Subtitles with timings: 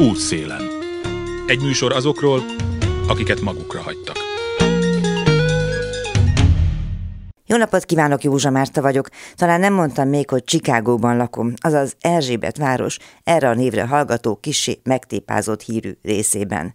[0.00, 0.62] Útszélen.
[1.46, 2.42] Egy műsor azokról,
[3.08, 4.16] akiket magukra hagytak.
[7.46, 9.08] Jó napot kívánok, Józsa Márta vagyok.
[9.34, 14.80] Talán nem mondtam még, hogy Csikágóban lakom, azaz Erzsébet város erre a névre hallgató kisé
[14.82, 16.74] megtépázott hírű részében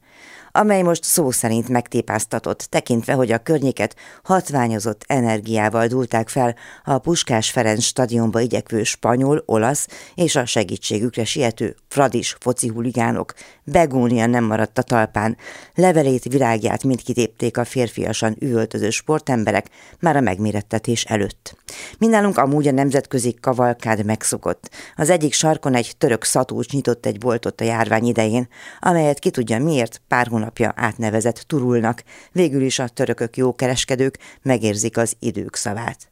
[0.51, 7.51] amely most szó szerint megtépáztatott, tekintve, hogy a környéket hatványozott energiával dúlták fel a Puskás
[7.51, 13.33] Ferenc stadionba igyekvő spanyol, olasz és a segítségükre siető fradis foci huligánok.
[13.63, 15.37] Begónia nem maradt a talpán.
[15.75, 19.65] Levelét, virágját mind kitépték a férfiasan üvöltöző sportemberek
[19.99, 21.55] már a megmérettetés előtt.
[21.97, 24.69] Mindálunk amúgy a nemzetközi kavalkád megszokott.
[24.95, 28.47] Az egyik sarkon egy török szatús nyitott egy boltot a járvány idején,
[28.79, 32.03] amelyet ki tudja miért pár hónapja átnevezett turulnak.
[32.31, 36.11] Végül is a törökök jó kereskedők megérzik az idők szavát.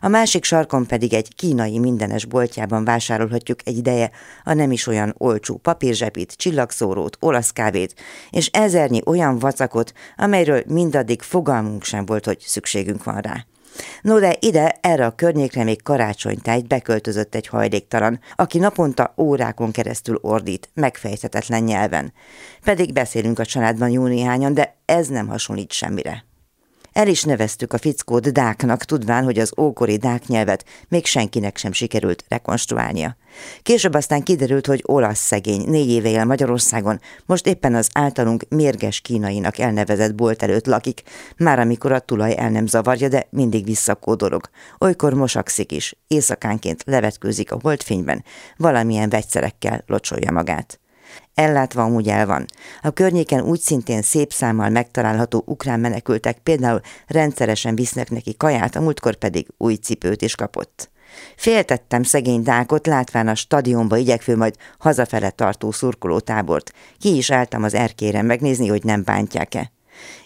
[0.00, 4.10] A másik sarkon pedig egy kínai mindenes boltjában vásárolhatjuk egy ideje
[4.44, 7.94] a nem is olyan olcsó papírzsepit, csillagszórót, olasz kávét,
[8.30, 13.44] és ezernyi olyan vacakot, amelyről mindaddig fogalmunk sem volt, hogy szükségünk van rá.
[14.02, 20.18] No de ide, erre a környékre még karácsonytájt beköltözött egy hajléktalan, aki naponta órákon keresztül
[20.22, 22.12] ordít, megfejthetetlen nyelven.
[22.64, 26.29] Pedig beszélünk a családban jó néhányan, de ez nem hasonlít semmire.
[26.92, 31.72] El is neveztük a fickót Dáknak, tudván, hogy az ókori Dák nyelvet még senkinek sem
[31.72, 33.16] sikerült rekonstruálnia.
[33.62, 39.00] Később aztán kiderült, hogy olasz szegény, négy éve él Magyarországon, most éppen az általunk mérges
[39.00, 41.02] kínainak elnevezett bolt előtt lakik,
[41.36, 44.48] már amikor a tulaj el nem zavarja, de mindig visszakódorog.
[44.78, 48.24] Olykor mosakszik is, éjszakánként levetkőzik a holdfényben,
[48.56, 50.79] valamilyen vegyszerekkel locsolja magát
[51.40, 52.46] ellátva amúgy el van.
[52.82, 58.80] A környéken úgy szintén szép számmal megtalálható ukrán menekültek például rendszeresen visznek neki kaját, a
[58.80, 60.90] múltkor pedig új cipőt is kapott.
[61.36, 66.72] Féltettem szegény Dákot, látván a stadionba igyekvő majd hazafele tartó szurkolótábort.
[66.98, 69.70] Ki is álltam az erkére megnézni, hogy nem bántják-e.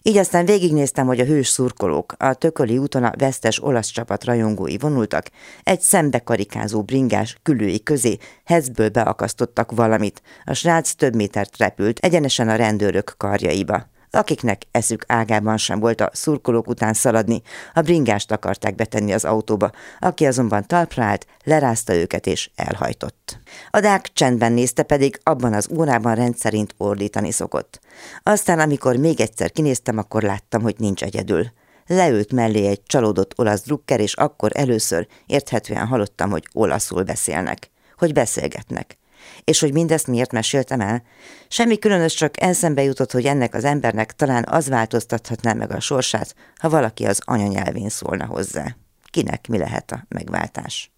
[0.03, 4.79] Így aztán végignéztem, hogy a hős szurkolók, a Tököli úton a vesztes olasz csapat rajongói
[4.79, 5.27] vonultak,
[5.63, 10.23] egy szembe karikázó bringás külői közé hezből beakasztottak valamit.
[10.45, 16.11] A srác több métert repült, egyenesen a rendőrök karjaiba akiknek eszük ágában sem volt a
[16.13, 17.43] szurkolók után szaladni,
[17.75, 19.71] a bringást akarták betenni az autóba,
[20.01, 23.39] aki azonban talpra állt, lerázta őket és elhajtott.
[23.71, 27.81] A dák csendben nézte pedig, abban az órában rendszerint ordítani szokott.
[28.23, 31.47] Aztán, amikor még egyszer kinéztem, akkor láttam, hogy nincs egyedül.
[31.87, 38.13] Leült mellé egy csalódott olasz drukker, és akkor először érthetően hallottam, hogy olaszul beszélnek, hogy
[38.13, 38.99] beszélgetnek.
[39.45, 41.03] És hogy mindezt miért meséltem el?
[41.49, 46.35] Semmi különös, csak eszembe jutott, hogy ennek az embernek talán az változtathatná meg a sorsát,
[46.57, 48.77] ha valaki az anyanyelvén szólna hozzá.
[49.11, 50.91] Kinek mi lehet a megváltás?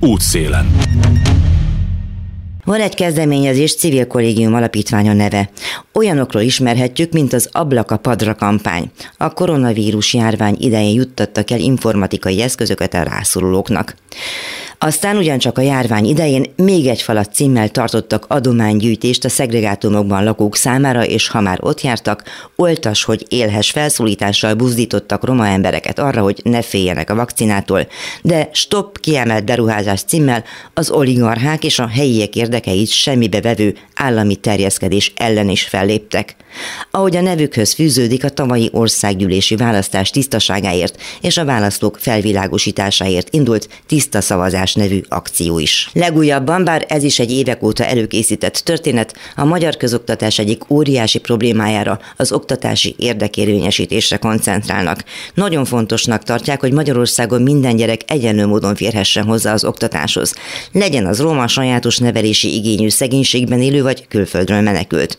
[0.00, 0.66] Útszélen.
[2.68, 5.50] Van egy kezdeményezés, Civil Kollégium Alapítványa neve.
[5.92, 8.90] Olyanokról ismerhetjük, mint az Ablaka Padra kampány.
[9.16, 13.94] A koronavírus járvány idején juttattak el informatikai eszközöket a rászorulóknak.
[14.80, 21.04] Aztán ugyancsak a járvány idején még egy falat címmel tartottak adománygyűjtést a szegregátumokban lakók számára,
[21.04, 22.22] és ha már ott jártak,
[22.56, 27.86] oltas, hogy élhes felszólítással buzdítottak roma embereket arra, hogy ne féljenek a vakcinától,
[28.22, 35.12] de stop kiemelt beruházás címmel az oligarchák és a helyiek érdekeit semmibe vevő állami terjeszkedés
[35.16, 36.36] ellen is felléptek.
[36.90, 44.20] Ahogy a nevükhöz fűződik a tavalyi országgyűlési választás tisztaságáért és a választók felvilágosításáért indult tiszta
[44.20, 45.90] szavazás nevű akció is.
[45.92, 52.00] Legújabban, bár ez is egy évek óta előkészített történet, a magyar közoktatás egyik óriási problémájára,
[52.16, 55.04] az oktatási érdekérvényesítésre koncentrálnak.
[55.34, 60.34] Nagyon fontosnak tartják, hogy Magyarországon minden gyerek egyenlő módon férhessen hozzá az oktatáshoz.
[60.72, 65.18] Legyen az roma sajátos nevelési igényű szegénységben élő vagy külföldről menekült.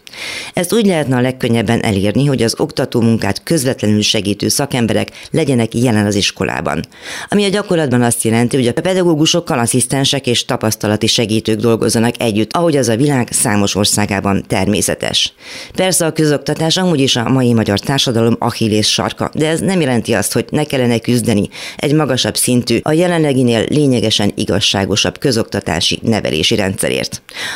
[0.54, 6.06] Ezt úgy lehetne a legkönnyebben elérni, hogy az oktató munkát közvetlenül segítő szakemberek legyenek jelen
[6.06, 6.86] az iskolában.
[7.30, 12.54] Ami a gyakorlatban azt jelenti, hogy a pedagógusok sokkal asszisztensek és tapasztalati segítők dolgozzanak együtt,
[12.54, 15.34] ahogy az a világ számos országában természetes.
[15.76, 20.14] Persze a közoktatás amúgy is a mai magyar társadalom achillész sarka, de ez nem jelenti
[20.14, 27.09] azt, hogy ne kellene küzdeni egy magasabb szintű, a jelenleginél lényegesen igazságosabb közoktatási nevelési rendszerért.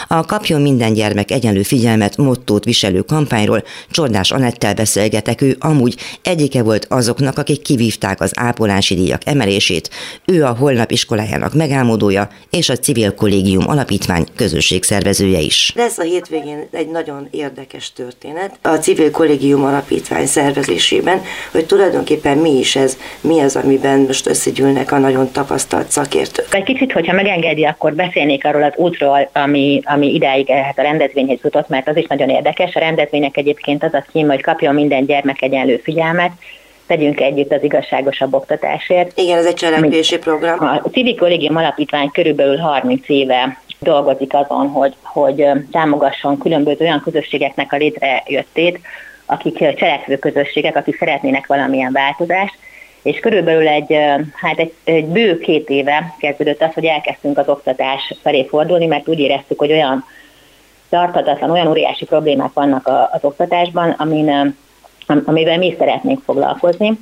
[0.07, 6.63] A Kapjon minden gyermek egyenlő figyelmet mottót viselő kampányról Csordás Anettel beszélgetek, ő amúgy egyike
[6.63, 9.89] volt azoknak, akik kivívták az ápolási díjak emelését,
[10.25, 15.73] ő a holnap iskolájának meg megálmodója és a Civil Kollégium Alapítvány közösségszervezője is.
[15.75, 21.21] Lesz a hétvégén egy nagyon érdekes történet a Civil Kollégium Alapítvány szervezésében,
[21.51, 26.53] hogy tulajdonképpen mi is ez, mi az, amiben most összegyűlnek a nagyon tapasztalt szakértők.
[26.53, 31.39] Egy kicsit, hogyha megengedi, akkor beszélnék arról az útról, ami, ami idáig hát a rendezvényhez
[31.43, 32.75] jutott, mert az is nagyon érdekes.
[32.75, 36.31] A rendezvények egyébként az a cím, hogy kapjon minden gyermek egyenlő figyelmet,
[36.87, 39.17] tegyünk együtt az igazságosabb oktatásért.
[39.19, 40.59] Igen, ez egy cselekvési program.
[40.59, 47.73] A Civil Kollégium Alapítvány körülbelül 30 éve dolgozik azon, hogy, hogy támogasson különböző olyan közösségeknek
[47.73, 48.79] a létrejöttét,
[49.25, 52.55] akik cselekvő közösségek, akik szeretnének valamilyen változást,
[53.03, 53.97] és körülbelül egy,
[54.33, 59.07] hát egy, egy bő két éve kezdődött az, hogy elkezdtünk az oktatás felé fordulni, mert
[59.07, 60.05] úgy éreztük, hogy olyan
[60.89, 64.55] tartatatlan, olyan óriási problémák vannak az oktatásban, amin,
[65.25, 66.99] amivel mi szeretnénk foglalkozni,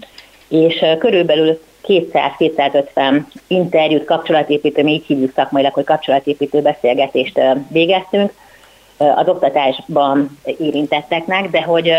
[0.47, 8.33] és körülbelül 200-250 interjút, kapcsolatépítő, mi így hívjuk szakmailag, hogy kapcsolatépítő beszélgetést végeztünk
[8.97, 11.93] az oktatásban érintetteknek, de hogy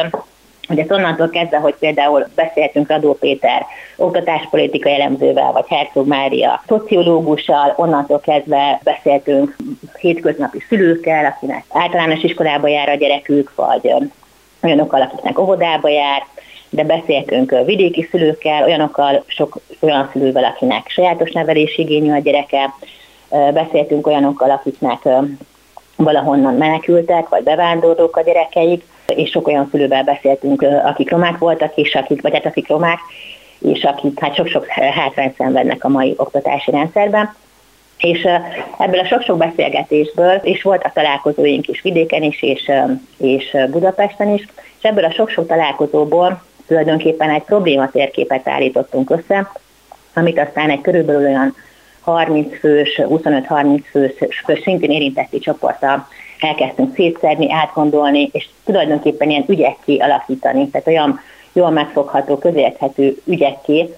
[0.69, 3.67] hogy onnantól kezdve, hogy például beszéltünk Radó Péter
[3.97, 9.57] oktatáspolitika elemzővel, vagy Herzog Mária szociológussal, onnantól kezdve beszéltünk
[9.99, 13.95] hétköznapi szülőkkel, akinek általános iskolába jár a gyerekük, vagy
[14.63, 16.27] olyanokkal, akiknek óvodába jár,
[16.71, 22.75] de beszéltünk vidéki szülőkkel, olyanokkal, sok olyan szülővel, akinek sajátos nevelési igényű a gyereke,
[23.29, 25.09] beszéltünk olyanokkal, akiknek
[25.97, 31.95] valahonnan menekültek, vagy bevándorlók a gyerekeik, és sok olyan szülővel beszéltünk, akik romák voltak, és
[31.95, 32.99] akik, vagy hát akik romák,
[33.59, 37.35] és akik hát sok-sok hátrányt szenvednek a mai oktatási rendszerben.
[37.99, 38.29] És
[38.79, 42.71] ebből a sok-sok beszélgetésből, és a találkozóink is vidéken is, és,
[43.19, 44.47] és Budapesten is,
[44.79, 49.51] és ebből a sok-sok találkozóból tulajdonképpen egy probléma térképet állítottunk össze,
[50.15, 51.55] amit aztán egy körülbelül olyan
[52.01, 54.13] 30 fős, 25-30 fős,
[54.45, 56.09] fős szintén érintetti csoporttal
[56.43, 61.21] elkezdtünk szétszerni, átgondolni, és tulajdonképpen ilyen ügyekké alakítani, tehát olyan
[61.53, 63.95] jól megfogható, közérthető ügyekké,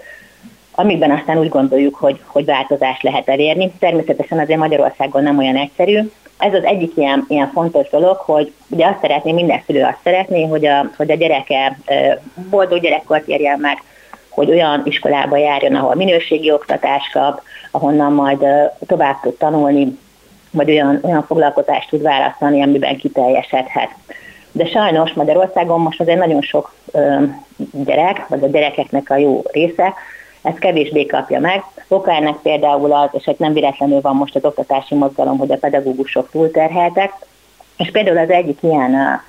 [0.75, 3.73] amikben aztán úgy gondoljuk, hogy, hogy változást lehet elérni.
[3.79, 5.99] Természetesen azért Magyarországon nem olyan egyszerű.
[6.39, 10.45] Ez az egyik ilyen, ilyen fontos dolog, hogy ugye azt szeretné, minden szülő azt szeretné,
[10.45, 11.79] hogy a, hogy a gyereke
[12.51, 13.83] boldog gyerekkort érjen meg,
[14.29, 18.47] hogy olyan iskolába járjon, ahol minőségi oktatást kap, ahonnan majd
[18.87, 19.99] tovább tud tanulni,
[20.55, 23.89] vagy olyan, olyan foglalkozást tud választani, amiben kiteljesedhet.
[24.53, 27.23] De sajnos Magyarországon most azért nagyon sok ö,
[27.85, 29.95] gyerek, vagy a gyerekeknek a jó része,
[30.43, 31.63] ezt kevésbé kapja meg.
[31.89, 36.31] Oka ennek például az, és nem véletlenül van most az oktatási mozgalom, hogy a pedagógusok
[36.31, 37.13] túlterheltek,
[37.77, 39.23] és például az egyik ilyen,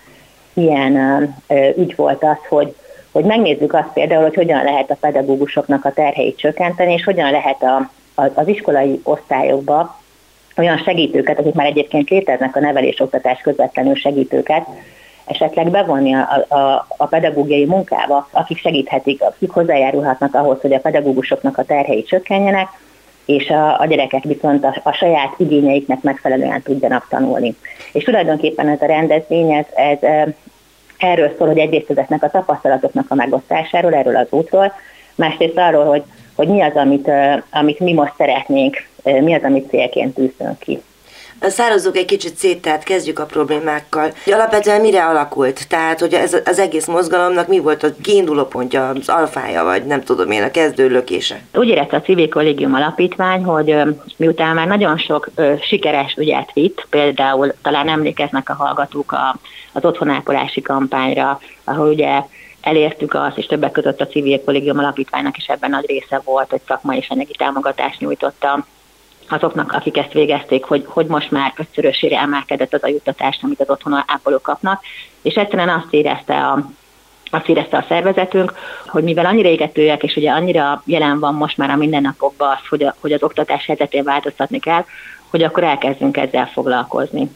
[0.53, 1.35] ilyen
[1.77, 2.75] ügy volt az, hogy,
[3.11, 7.63] hogy megnézzük azt például, hogy hogyan lehet a pedagógusoknak a terheit csökkenteni, és hogyan lehet
[7.63, 7.89] a,
[8.33, 9.99] az iskolai osztályokba
[10.57, 14.67] olyan segítőket, akik már egyébként léteznek a nevelés-oktatás közvetlenül segítőket,
[15.25, 21.57] esetleg bevonni a, a, a pedagógiai munkába, akik segíthetik, akik hozzájárulhatnak ahhoz, hogy a pedagógusoknak
[21.57, 22.67] a terhei csökkenjenek,
[23.25, 27.55] és a, a gyerekek viszont a, a saját igényeiknek megfelelően tudjanak tanulni.
[27.91, 30.27] És tulajdonképpen ez a rendezvény, ez, ez
[30.97, 34.73] erről szól, hogy egyrészt ezeknek a tapasztalatoknak a megosztásáról, erről az útról,
[35.15, 36.03] másrészt arról, hogy,
[36.35, 37.11] hogy mi az, amit,
[37.51, 40.81] amit mi most szeretnénk mi az, amit célként tűzünk ki.
[41.41, 44.11] Szározzuk egy kicsit szét, tehát kezdjük a problémákkal.
[44.25, 45.67] Alapvetően mire alakult?
[45.67, 50.03] Tehát, hogy ez az egész mozgalomnak mi volt a kiinduló pontja, az alfája, vagy nem
[50.03, 51.41] tudom én, a kezdő lökése?
[51.53, 53.75] Úgy érezte a Civil Kollégium Alapítvány, hogy
[54.17, 55.29] miután már nagyon sok
[55.61, 59.35] sikeres ügyet vitt, például talán emlékeznek a hallgatók a,
[59.73, 62.21] az otthonápolási kampányra, ahol ugye
[62.65, 66.61] elértük azt, és többek között a Civil Kollégium Alapítványnak is ebben nagy része volt, hogy
[66.67, 68.65] szakmai és anyagi támogatást nyújtotta
[69.29, 73.69] azoknak, akik ezt végezték, hogy, hogy most már ötszörösére emelkedett az a juttatás, amit az
[73.69, 74.83] otthon ápolók kapnak,
[75.21, 76.69] és egyszerűen azt érezte a,
[77.29, 78.53] azt érezte a szervezetünk,
[78.87, 82.83] hogy mivel annyira égetőek, és ugye annyira jelen van most már a mindennapokban az, hogy,
[82.83, 84.85] a, hogy az oktatás helyzetén változtatni kell,
[85.29, 87.29] hogy akkor elkezdünk ezzel foglalkozni.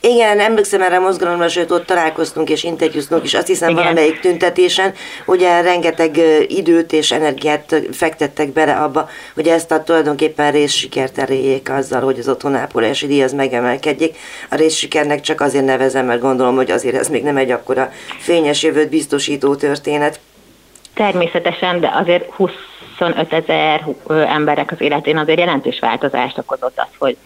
[0.00, 3.82] Igen, emlékszem erre a mozgalomra, sőt ott találkoztunk és interjúztunk is, azt hiszem Igen.
[3.82, 4.94] valamelyik tüntetésen,
[5.26, 12.00] ugye rengeteg időt és energiát fektettek bele abba, hogy ezt a tulajdonképpen részsikert eréljék azzal,
[12.00, 14.16] hogy az otthonápolási díj az megemelkedjék.
[14.50, 18.62] A részsikernek csak azért nevezem, mert gondolom, hogy azért ez még nem egy akkora fényes
[18.62, 20.20] jövőt biztosító történet.
[20.94, 27.16] Természetesen, de azért 25 ezer emberek az életén azért jelentős változást okozott az, hogy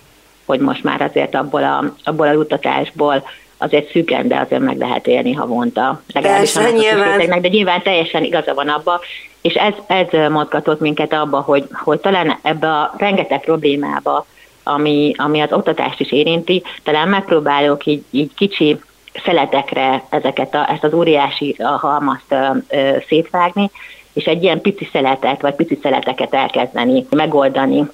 [0.49, 3.23] hogy most már azért abból a, abból a juttatásból
[3.57, 6.03] azért szűken, de azért meg lehet élni havonta.
[6.13, 7.41] Persze, nyilván.
[7.41, 9.01] De nyilván teljesen igaza van abba,
[9.41, 14.27] és ez, ez mozgatott minket abba, hogy, hogy talán ebbe a rengeteg problémába,
[14.63, 18.81] ami, ami az oktatást is érinti, talán megpróbálok így, így kicsi
[19.25, 22.35] szeletekre ezeket a, ezt az óriási halmazt
[22.69, 23.71] ö, szétvágni,
[24.13, 27.89] és egy ilyen pici szeletet, vagy pici szeleteket elkezdeni megoldani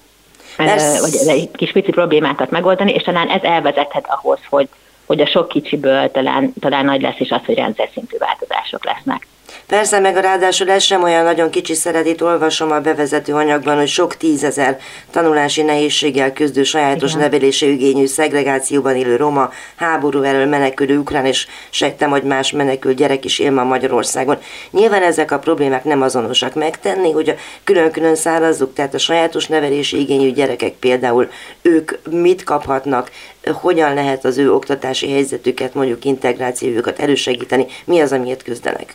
[0.57, 1.01] ez...
[1.01, 4.69] vagy egy kis pici problémákat megoldani, és talán ez elvezethet ahhoz, hogy,
[5.07, 9.27] hogy a sok kicsiből talán, talán nagy lesz is az, hogy rendszer szintű változások lesznek.
[9.67, 13.89] Persze, meg ráadásul ez sem olyan nagyon kicsi szeret, itt olvasom a bevezető anyagban, hogy
[13.89, 14.79] sok tízezer
[15.11, 17.23] tanulási nehézséggel küzdő sajátos Igen.
[17.23, 23.25] nevelési igényű szegregációban élő roma, háború elől menekülő ukrán és sejtem, hogy más menekült gyerek
[23.25, 24.39] is él ma Magyarországon.
[24.71, 27.35] Nyilván ezek a problémák nem azonosak megtenni, hogy a
[27.65, 31.31] külön-külön szárazzuk, tehát a sajátos nevelési igényű gyerekek például
[31.63, 33.11] ők mit kaphatnak,
[33.53, 38.95] hogyan lehet az ő oktatási helyzetüket, mondjuk integrációjukat elősegíteni, mi az, amiért küzdenek?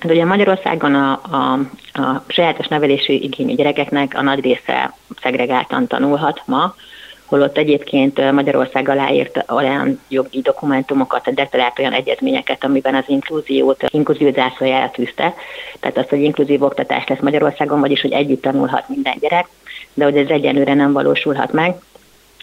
[0.00, 1.52] Hát ugye Magyarországon a, a,
[2.02, 6.74] a sajátos nevelési igényű gyerekeknek a nagy része szegregáltan tanulhat ma,
[7.30, 14.32] holott egyébként Magyarország aláírt olyan jogi dokumentumokat, de talált olyan egyezményeket, amiben az inkluziót, inkluzió
[14.32, 15.34] zászlajára tűzte.
[15.80, 19.46] Tehát az, hogy inkluzív oktatás lesz Magyarországon, vagyis hogy együtt tanulhat minden gyerek,
[19.94, 21.74] de hogy ez egyenlőre nem valósulhat meg.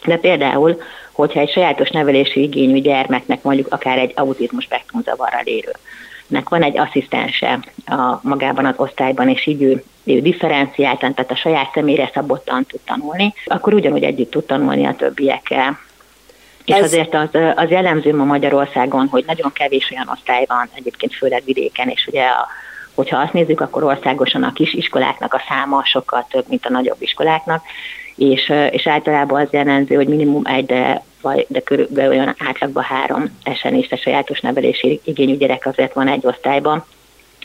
[0.06, 5.72] De például, hogyha egy sajátos nevelési igényű gyermeknek mondjuk akár egy autizmus spektrum zavarral érő,
[6.28, 11.36] nek van egy asszisztense a, magában az osztályban, és így ő, ő differenciáltan, tehát a
[11.36, 15.80] saját személyre szabottan tud tanulni, akkor ugyanúgy együtt tud tanulni a többiekkel.
[16.66, 16.84] És Ez...
[16.84, 21.90] azért az, az jellemző ma Magyarországon, hogy nagyon kevés olyan osztály van, egyébként főleg vidéken,
[21.90, 22.48] és ugye a,
[22.94, 27.02] hogyha azt nézzük, akkor országosan a kis iskoláknak a száma sokkal több, mint a nagyobb
[27.02, 27.64] iskoláknak,
[28.16, 33.38] és, és általában az jellemző, hogy minimum egy, de, vagy, de körülbelül olyan átlagban három
[33.44, 36.86] esenést a sajátos nevelési igényű gyerek azért van egy osztályban,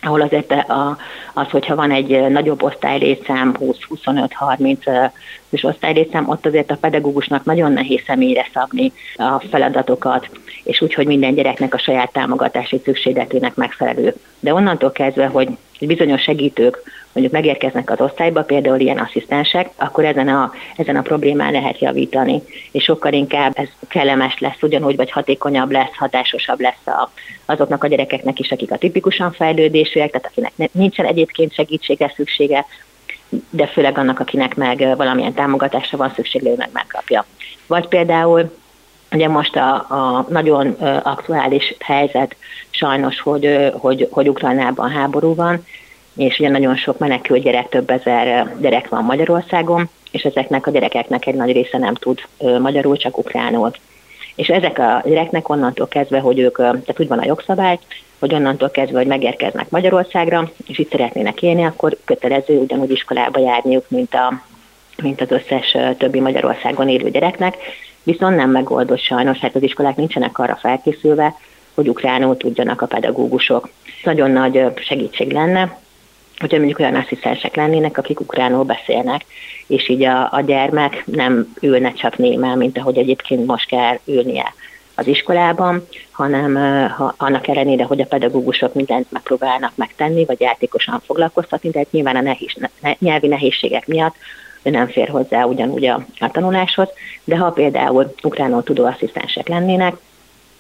[0.02, 0.96] ahol azért a,
[1.34, 5.10] az, hogyha van egy nagyobb osztálylétszám, 20-25-30
[5.48, 10.28] és osztálylétszám, ott azért a pedagógusnak nagyon nehéz személyre szabni a feladatokat,
[10.64, 14.14] és úgy, hogy minden gyereknek a saját támogatási szükségletének megfelelő.
[14.40, 15.48] De onnantól kezdve, hogy
[15.80, 21.52] bizonyos segítők mondjuk megérkeznek az osztályba, például ilyen asszisztensek, akkor ezen a, ezen a problémán
[21.52, 27.10] lehet javítani, és sokkal inkább ez kellemes lesz ugyanúgy, vagy hatékonyabb lesz, hatásosabb lesz a,
[27.46, 32.66] azoknak a gyerekeknek is, akik a tipikusan fejlődésűek, tehát akinek nincsen egyébként segítségre szüksége,
[33.50, 37.24] de főleg annak, akinek meg valamilyen támogatásra van szüksége, ő meg megkapja.
[37.66, 38.60] Vagy például
[39.14, 40.70] Ugye most a, a nagyon
[41.02, 42.36] aktuális helyzet
[42.70, 45.64] sajnos, hogy, hogy, hogy Ukrajnában háború van,
[46.16, 51.26] és ugye nagyon sok menekült gyerek, több ezer gyerek van Magyarországon, és ezeknek a gyerekeknek
[51.26, 53.70] egy nagy része nem tud magyarul, csak ukránul.
[54.34, 57.78] És ezek a gyereknek onnantól kezdve, hogy ők, tehát úgy van a jogszabály,
[58.18, 63.84] hogy onnantól kezdve, hogy megérkeznek Magyarországra, és itt szeretnének élni, akkor kötelező ugyanúgy iskolába járniuk,
[63.88, 64.42] mint, a,
[65.02, 67.56] mint az összes többi Magyarországon élő gyereknek,
[68.02, 71.34] viszont nem megoldott sajnos, hát az iskolák nincsenek arra felkészülve,
[71.74, 73.68] hogy ukránul tudjanak a pedagógusok.
[74.04, 75.78] Nagyon nagy segítség lenne,
[76.42, 79.24] hogyha mondjuk olyan asszisztensek lennének, akik ukránul beszélnek,
[79.66, 84.54] és így a, a gyermek nem ülne csak némel, mint ahogy egyébként most kell ülnie
[84.94, 86.54] az iskolában, hanem
[86.88, 92.16] ha, annak ellenére, hogy a pedagógusok mindent megpróbálnak megtenni, vagy játékosan foglalkoztatni, de hát nyilván
[92.16, 94.14] a nehéz, ne, nyelvi nehézségek miatt
[94.62, 96.88] ő nem fér hozzá ugyanúgy a, a tanuláshoz,
[97.24, 99.94] de ha például ukránul tudó asszisztensek lennének,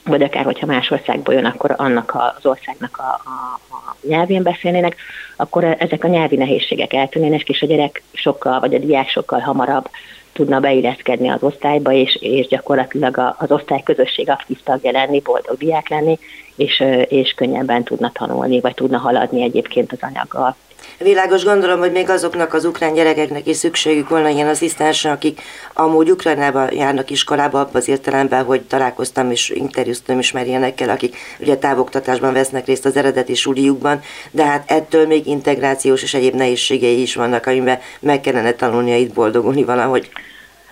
[0.04, 4.96] vagy akár, hogyha más országból jön, akkor annak az országnak a, a, a nyelvén beszélnének,
[5.36, 9.88] akkor ezek a nyelvi nehézségek eltűnnének, és a gyerek sokkal, vagy a diák sokkal hamarabb
[10.32, 15.88] tudna beilleszkedni az osztályba, és, és gyakorlatilag az osztály közösség aktív tagja lenni, boldog diák
[15.88, 16.18] lenni,
[16.56, 20.56] és, és könnyebben tudna tanulni, vagy tudna haladni egyébként az anyaggal.
[21.02, 25.40] Világos gondolom, hogy még azoknak az ukrán gyerekeknek is szükségük volna ilyen asszisztensre, akik
[25.72, 31.16] amúgy Ukrajnába járnak iskolába, abban az értelemben, hogy találkoztam és interjúztam is már ilyenekkel, akik
[31.40, 37.00] ugye távoktatásban vesznek részt az eredeti suliukban, de hát ettől még integrációs és egyéb nehézségei
[37.00, 40.10] is vannak, amiben meg kellene tanulnia itt boldogulni valahogy.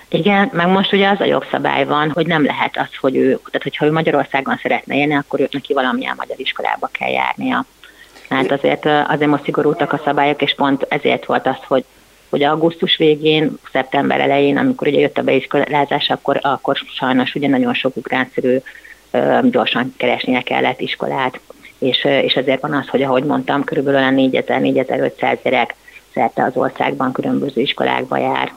[0.09, 3.63] Igen, meg most ugye az a jogszabály van, hogy nem lehet az, hogy ő, tehát
[3.63, 7.67] hogyha ő Magyarországon szeretne élni, akkor őt neki valamilyen magyar iskolába kell járnia.
[8.31, 11.85] Hát azért, azért most szigorultak a szabályok, és pont ezért volt az, hogy
[12.31, 17.75] hogy augusztus végén, szeptember elején, amikor ugye jött a beiskolázás, akkor, akkor sajnos ugye nagyon
[17.75, 18.59] sok ukránszerű
[19.43, 21.41] gyorsan keresnie kellett iskolát,
[21.79, 25.75] és, és ezért van az, hogy ahogy mondtam, körülbelül 4000-4500 gyerek
[26.15, 28.53] szerte az országban különböző iskolákba jár.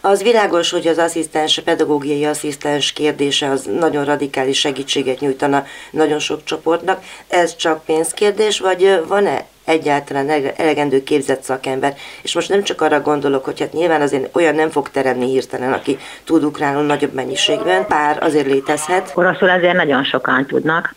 [0.00, 6.18] Az világos, hogy az asszisztens, a pedagógiai asszisztens kérdése az nagyon radikális segítséget nyújtana nagyon
[6.18, 7.02] sok csoportnak.
[7.28, 11.96] Ez csak pénzkérdés, vagy van-e egyáltalán elegendő képzett szakember.
[12.22, 15.72] És most nem csak arra gondolok, hogy hát nyilván azért olyan nem fog teremni hirtelen,
[15.72, 19.12] aki tud ukránul nagyobb mennyiségben, pár azért létezhet.
[19.14, 20.94] Oroszul azért nagyon sokan tudnak,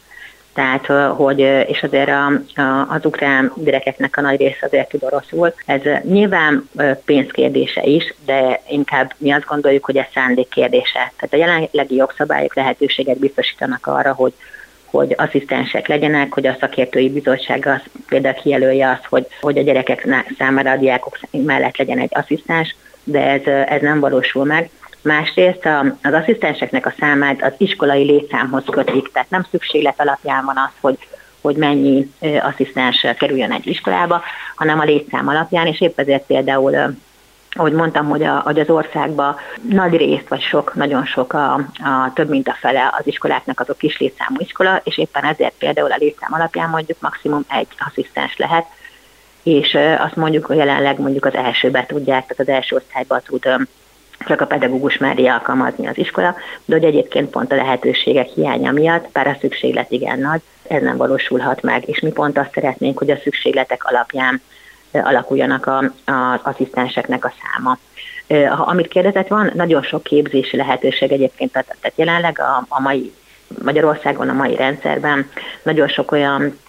[0.54, 2.26] tehát hogy, és azért a,
[2.62, 5.54] a, az ukrán gyerekeknek a nagy része azért tud oroszul.
[5.66, 6.70] Ez nyilván
[7.06, 11.12] pénzkérdése is, de inkább mi azt gondoljuk, hogy ez szándék kérdése.
[11.16, 14.34] Tehát a jelenlegi jogszabályok lehetőséget biztosítanak arra, hogy
[14.86, 20.08] hogy asszisztensek legyenek, hogy a szakértői bizottság az például kijelölje azt, hogy, hogy a gyerekek
[20.38, 24.70] számára a diákok mellett legyen egy asszisztens, de ez, ez nem valósul meg.
[25.04, 25.66] Másrészt
[26.04, 30.98] az asszisztenseknek a számát az iskolai létszámhoz kötik, tehát nem szükséglet alapján van az, hogy,
[31.42, 34.22] hogy mennyi asszisztens kerüljön egy iskolába,
[34.56, 36.96] hanem a létszám alapján, és épp ezért például
[37.56, 39.36] ahogy mondtam, hogy, a, hogy az országban
[39.70, 43.78] nagy részt, vagy sok, nagyon sok, a, a több mint a fele az iskoláknak azok
[43.78, 48.66] kis létszámú iskola, és éppen ezért például a létszám alapján mondjuk maximum egy asszisztens lehet,
[49.44, 53.46] és azt mondjuk, hogy jelenleg mondjuk az elsőbe tudják, tehát az első osztályban tud
[54.20, 59.12] csak a pedagógus merje alkalmazni az iskola, de hogy egyébként pont a lehetőségek hiánya miatt,
[59.12, 63.10] bár a szükséglet igen nagy, ez nem valósulhat meg, és mi pont azt szeretnénk, hogy
[63.10, 64.42] a szükségletek alapján
[64.92, 67.78] alakuljanak a, az asszisztenseknek a száma.
[68.28, 73.14] Ha, amit kérdezett, van nagyon sok képzési lehetőség egyébként, tehát, tehát jelenleg a, a mai
[73.64, 75.30] Magyarországon, a mai rendszerben
[75.64, 76.60] nagyon sok olyan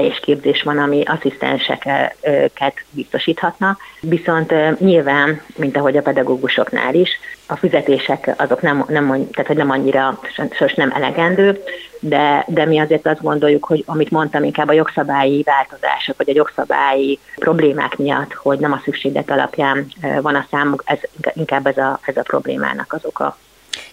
[0.00, 7.10] és képzés van, ami asszisztenseket biztosíthatna, viszont nyilván, mint ahogy a pedagógusoknál is,
[7.46, 10.18] a fizetések azok nem, nem, tehát, hogy nem annyira,
[10.50, 11.62] sos nem elegendő,
[12.00, 16.34] de, de mi azért azt gondoljuk, hogy amit mondtam, inkább a jogszabályi változások, vagy a
[16.34, 19.86] jogszabályi problémák miatt, hogy nem a szükséglet alapján
[20.20, 20.98] van a számuk, ez
[21.34, 23.36] inkább ez a, ez a problémának az oka.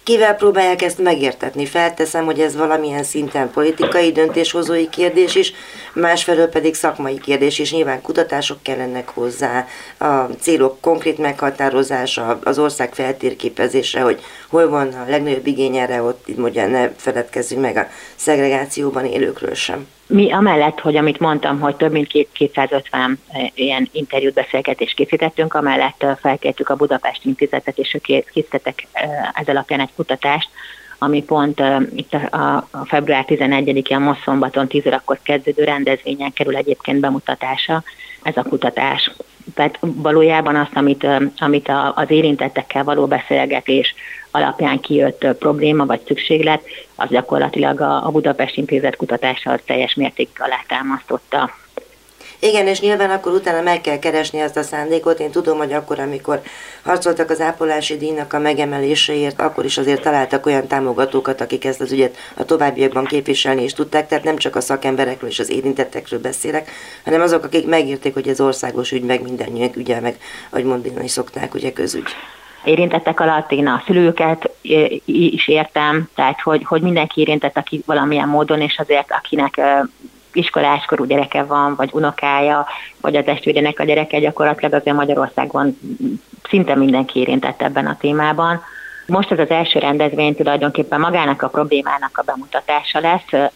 [0.06, 1.66] Kivel próbálják ezt megértetni?
[1.66, 5.52] Felteszem, hogy ez valamilyen szinten politikai döntéshozói kérdés is,
[5.92, 7.72] másfelől pedig szakmai kérdés is.
[7.72, 9.66] Nyilván kutatások kellenek hozzá,
[9.98, 10.06] a
[10.40, 16.36] célok konkrét meghatározása, az ország feltérképezése, hogy hol van a legnagyobb igény erre, ott így
[16.36, 19.86] mondja, ne feledkezzünk meg a szegregációban élőkről sem.
[20.06, 26.02] Mi amellett, hogy amit mondtam, hogy több mint 250 eh, ilyen interjút, beszélgetést készítettünk, amellett
[26.02, 30.48] eh, felkértük a Budapest Intézetet, és ők készítettek eh, ez alapján egy kutatást,
[30.98, 36.56] ami pont uh, itt a, a február 11-én most szombaton 10 órakor kezdődő rendezvényen kerül
[36.56, 37.82] egyébként bemutatásra
[38.22, 39.10] ez a kutatás.
[39.54, 41.06] Tehát valójában azt, amit,
[41.38, 43.94] amit az érintettekkel való beszélgetés
[44.36, 46.62] alapján kijött probléma vagy szükséglet,
[46.94, 51.50] az gyakorlatilag a, a Budapest Intézet kutatása teljes mértékkel alátámasztotta
[52.38, 55.20] igen, és nyilván akkor utána meg kell keresni azt a szándékot.
[55.20, 56.40] Én tudom, hogy akkor, amikor
[56.82, 61.92] harcoltak az ápolási díjnak a megemeléséért, akkor is azért találtak olyan támogatókat, akik ezt az
[61.92, 64.08] ügyet a továbbiakban képviselni is tudták.
[64.08, 66.70] Tehát nem csak a szakemberekről és az érintettekről beszélek,
[67.04, 70.16] hanem azok, akik megírték, hogy ez országos ügy, meg mindannyiunk ügye, meg
[70.50, 72.08] ahogy mondani is szokták, ugye közügy
[72.66, 74.50] érintettek alatt én a szülőket
[75.04, 79.60] is értem, tehát hogy, hogy mindenki érintett, aki valamilyen módon, és azért akinek
[80.32, 82.66] iskoláskorú gyereke van, vagy unokája,
[83.00, 85.78] vagy a testvérének a gyereke, gyakorlatilag azért Magyarországon
[86.48, 88.62] szinte mindenki érintett ebben a témában.
[89.06, 93.50] Most ez az első rendezvény tulajdonképpen magának a problémának a bemutatása lesz,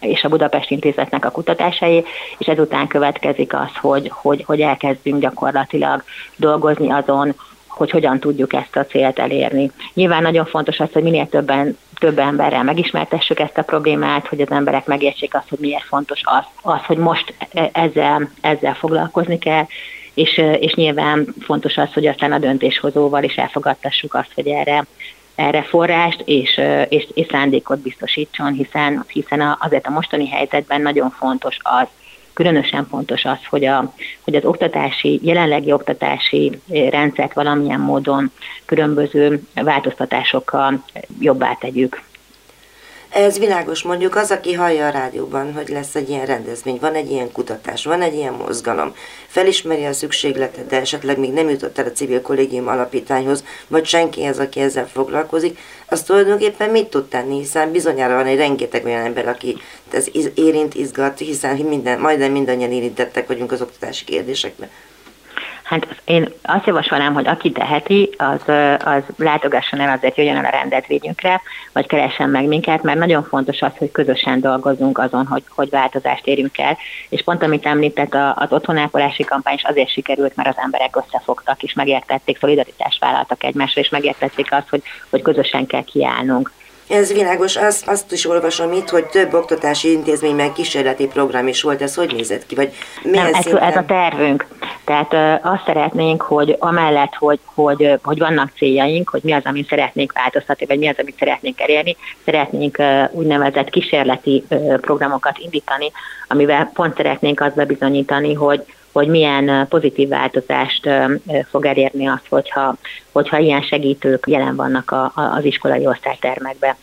[0.00, 2.04] és a Budapest Intézetnek a kutatásai,
[2.38, 6.02] és ezután következik az, hogy, hogy, hogy elkezdünk gyakorlatilag
[6.36, 7.34] dolgozni azon,
[7.76, 9.70] hogy hogyan tudjuk ezt a célt elérni.
[9.94, 14.50] Nyilván nagyon fontos az, hogy minél többen több emberrel megismertessük ezt a problémát, hogy az
[14.50, 19.66] emberek megértsék azt, hogy miért fontos az, az hogy most e, ezzel, ezzel foglalkozni kell,
[20.14, 24.86] és, és nyilván fontos az, hogy aztán a döntéshozóval is elfogadtassuk azt, hogy erre,
[25.34, 31.58] erre forrást és, és, és szándékot biztosítson, hiszen, hiszen azért a mostani helyzetben nagyon fontos
[31.62, 31.86] az,
[32.36, 38.30] különösen fontos az, hogy, a, hogy az oktatási, jelenlegi oktatási rendszert valamilyen módon
[38.64, 40.84] különböző változtatásokkal
[41.20, 42.02] jobbá tegyük.
[43.16, 47.10] Ez világos, mondjuk az, aki hallja a rádióban, hogy lesz egy ilyen rendezvény, van egy
[47.10, 48.94] ilyen kutatás, van egy ilyen mozgalom,
[49.26, 54.24] felismeri a szükségletet, de esetleg még nem jutott el a civil kollégium alapítványhoz, vagy senki
[54.24, 59.04] ez, aki ezzel foglalkozik, az tulajdonképpen mit tud tenni, hiszen bizonyára van egy rengeteg olyan
[59.04, 59.56] ember, aki
[59.90, 64.70] ez érint, izgat, hiszen minden, majdnem mindannyian érintettek vagyunk az oktatási kérdésekben.
[65.66, 68.40] Hát én azt javasolnám, hogy aki teheti, az,
[68.84, 71.40] az látogasson el, azért jöjjön el a rendezvényünkre,
[71.72, 76.26] vagy keressen meg minket, mert nagyon fontos az, hogy közösen dolgozzunk azon, hogy, hogy változást
[76.26, 76.76] érjünk el.
[77.08, 81.72] És pont amit említett, az otthonápolási kampány is azért sikerült, mert az emberek összefogtak, és
[81.72, 86.52] megértették, szolidaritást vállaltak egymásra, és megértették azt, hogy, hogy közösen kell kiállnunk
[86.88, 91.82] Ez világos, azt, azt is olvasom itt, hogy több oktatási intézményben kísérleti program is volt,
[91.82, 92.54] ez hogy nézett ki?
[92.54, 92.72] Vagy
[93.02, 94.46] Nem, ez, ez a tervünk.
[94.84, 99.68] Tehát ö, azt szeretnénk, hogy amellett, hogy, hogy, hogy vannak céljaink, hogy mi az, amit
[99.68, 105.92] szeretnénk változtatni, vagy mi az, amit szeretnénk elérni, szeretnénk ö, úgynevezett kísérleti ö, programokat indítani,
[106.28, 108.64] amivel pont szeretnénk azt bebizonyítani, hogy
[108.96, 110.88] hogy milyen pozitív változást
[111.50, 112.76] fog elérni az, hogyha,
[113.12, 116.74] hogyha ilyen segítők jelen vannak a, a, az iskolai osztálytermekben.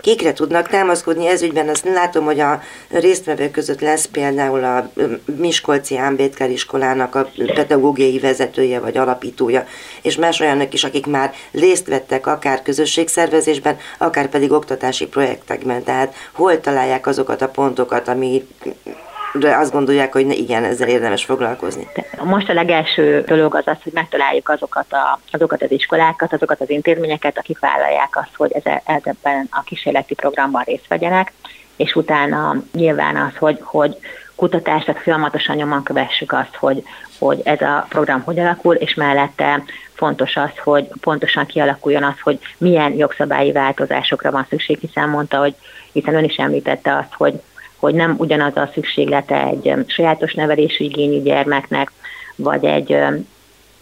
[0.00, 1.68] Kikre tudnak támaszkodni ez ügyben?
[1.68, 4.90] Azt látom, hogy a résztvevők között lesz például a
[5.36, 9.64] Miskolci Ámbétkár iskolának a pedagógiai vezetője vagy alapítója,
[10.02, 15.82] és más olyanok is, akik már részt vettek akár közösségszervezésben, akár pedig oktatási projektekben.
[15.82, 18.46] Tehát hol találják azokat a pontokat, ami
[19.32, 21.86] de azt gondolják, hogy ne, igen, ezzel érdemes foglalkozni.
[22.24, 26.70] Most a legelső dolog az az, hogy megtaláljuk azokat, a, azokat az iskolákat, azokat az
[26.70, 28.52] intézményeket, akik vállalják azt, hogy
[28.84, 31.32] ebben a kísérleti programban részt vegyenek,
[31.76, 33.96] és utána nyilván az, hogy, hogy
[34.34, 36.82] kutatást, tehát folyamatosan nyomon kövessük azt, hogy,
[37.18, 39.62] hogy ez a program hogy alakul, és mellette
[39.94, 45.54] fontos az, hogy pontosan kialakuljon az, hogy milyen jogszabályi változásokra van szükség, hiszen mondta, hogy
[45.92, 47.40] hiszen ön is említette azt, hogy
[47.80, 51.92] hogy nem ugyanaz a szükséglete egy sajátos nevelésű igényű gyermeknek,
[52.36, 52.96] vagy egy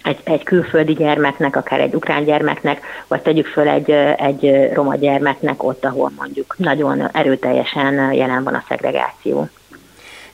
[0.02, 5.62] egy, egy külföldi gyermeknek, akár egy ukrán gyermeknek, vagy tegyük föl egy, egy roma gyermeknek
[5.62, 9.48] ott, ahol mondjuk nagyon erőteljesen jelen van a szegregáció.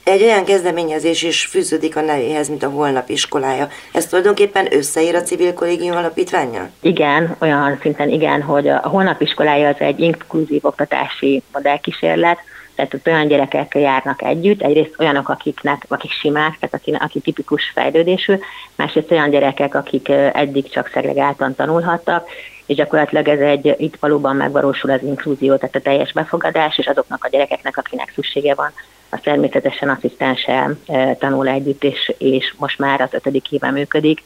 [0.05, 3.69] Egy olyan kezdeményezés is fűződik a nevéhez, mint a Holnap iskolája.
[3.93, 6.71] Ez tulajdonképpen összeír a civil kollégium alapítványa?
[6.81, 12.39] Igen, olyan szinten igen, hogy a Holnap iskolája az egy inkluzív oktatási modellkísérlet,
[12.75, 17.71] tehát ott olyan gyerekek járnak együtt, egyrészt olyanok, akiknek, akik simák, tehát aki, aki tipikus
[17.75, 18.35] fejlődésű,
[18.77, 22.29] másrészt olyan gyerekek, akik eddig csak szegregáltan tanulhattak,
[22.67, 27.25] és gyakorlatilag ez egy, itt valóban megvalósul az inkluzió, tehát a teljes befogadás, és azoknak
[27.25, 28.73] a gyerekeknek, akinek szüksége van,
[29.09, 30.77] az természetesen asszisztenssel
[31.19, 34.23] tanul együtt, és, és most már az ötödik éve működik,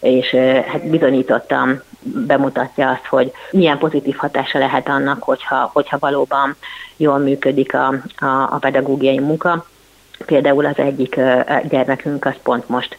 [0.00, 0.34] és
[0.66, 6.56] hát bizonyítottam, bemutatja azt, hogy milyen pozitív hatása lehet annak, hogyha, hogyha valóban
[6.96, 9.66] jól működik a, a, a pedagógiai munka.
[10.26, 11.20] Például az egyik
[11.68, 12.96] gyermekünk az pont most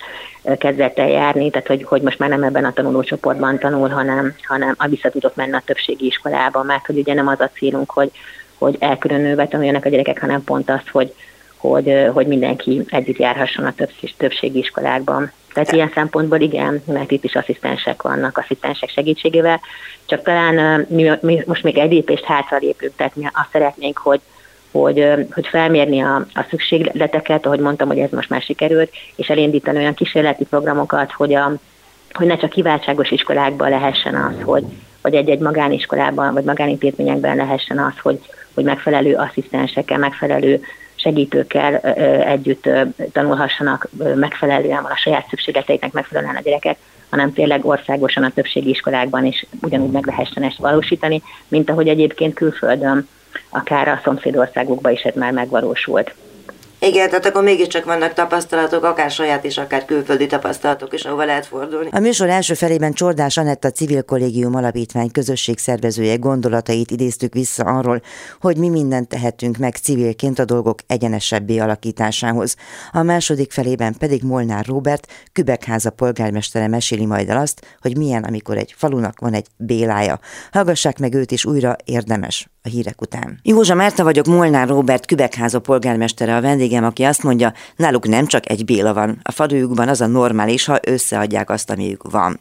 [0.57, 4.75] kezdett el járni, tehát hogy, hogy most már nem ebben a tanulócsoportban tanul, hanem, hanem
[4.77, 8.11] a vissza tudott menni a többségi iskolába, mert hogy ugye nem az a célunk, hogy,
[8.57, 11.13] hogy elkülönülve tanuljanak a gyerekek, hanem pont az, hogy,
[11.57, 13.73] hogy, hogy mindenki együtt járhasson a
[14.17, 15.31] többségi iskolákban.
[15.57, 19.59] Tehát ilyen szempontból igen, mert itt is asszisztensek vannak, asszisztensek segítségével,
[20.05, 24.19] csak talán mi, mi most még egy lépést hátra lépünk, tehát mi azt szeretnénk, hogy,
[24.71, 29.77] hogy, hogy felmérni a, a szükségleteket, ahogy mondtam, hogy ez most már sikerült, és elindítani
[29.77, 31.51] olyan kísérleti programokat, hogy, a,
[32.11, 34.63] hogy ne csak kiváltságos iskolákban lehessen az, hogy,
[35.01, 38.19] hogy egy-egy magániskolában vagy magánintézményekben lehessen az, hogy,
[38.53, 40.61] hogy megfelelő asszisztensekkel, megfelelő
[40.99, 41.75] segítőkkel
[42.21, 42.69] együtt
[43.11, 46.77] tanulhassanak megfelelően, a saját szükségleteiknek megfelelően a gyerekek,
[47.09, 52.33] hanem tényleg országosan a többségi iskolákban is ugyanúgy meg lehessen ezt valósítani, mint ahogy egyébként
[52.33, 53.07] külföldön,
[53.49, 56.13] akár a szomszédországokban is ez már megvalósult.
[56.87, 61.45] Igen, tehát akkor mégiscsak vannak tapasztalatok, akár saját és akár külföldi tapasztalatok is, ahova lehet
[61.45, 61.89] fordulni.
[61.91, 68.01] A műsor első felében Csordás Anetta Civil Kollégium Alapítvány közösségszervezője gondolatait idéztük vissza arról,
[68.39, 72.55] hogy mi mindent tehetünk meg civilként a dolgok egyenesebbé alakításához.
[72.91, 78.57] A második felében pedig Molnár Robert, Kübekháza polgármestere meséli majd el azt, hogy milyen, amikor
[78.57, 80.19] egy falunak van egy Bélája.
[80.51, 83.39] Hallgassák meg őt is újra érdemes a hírek után.
[83.43, 88.49] Józsa Márta vagyok, Molnár Robert Kübekháza polgármestere a vendégem, aki azt mondja, náluk nem csak
[88.49, 92.39] egy Béla van, a fadőjükben az a normális, ha összeadják azt, amiük van.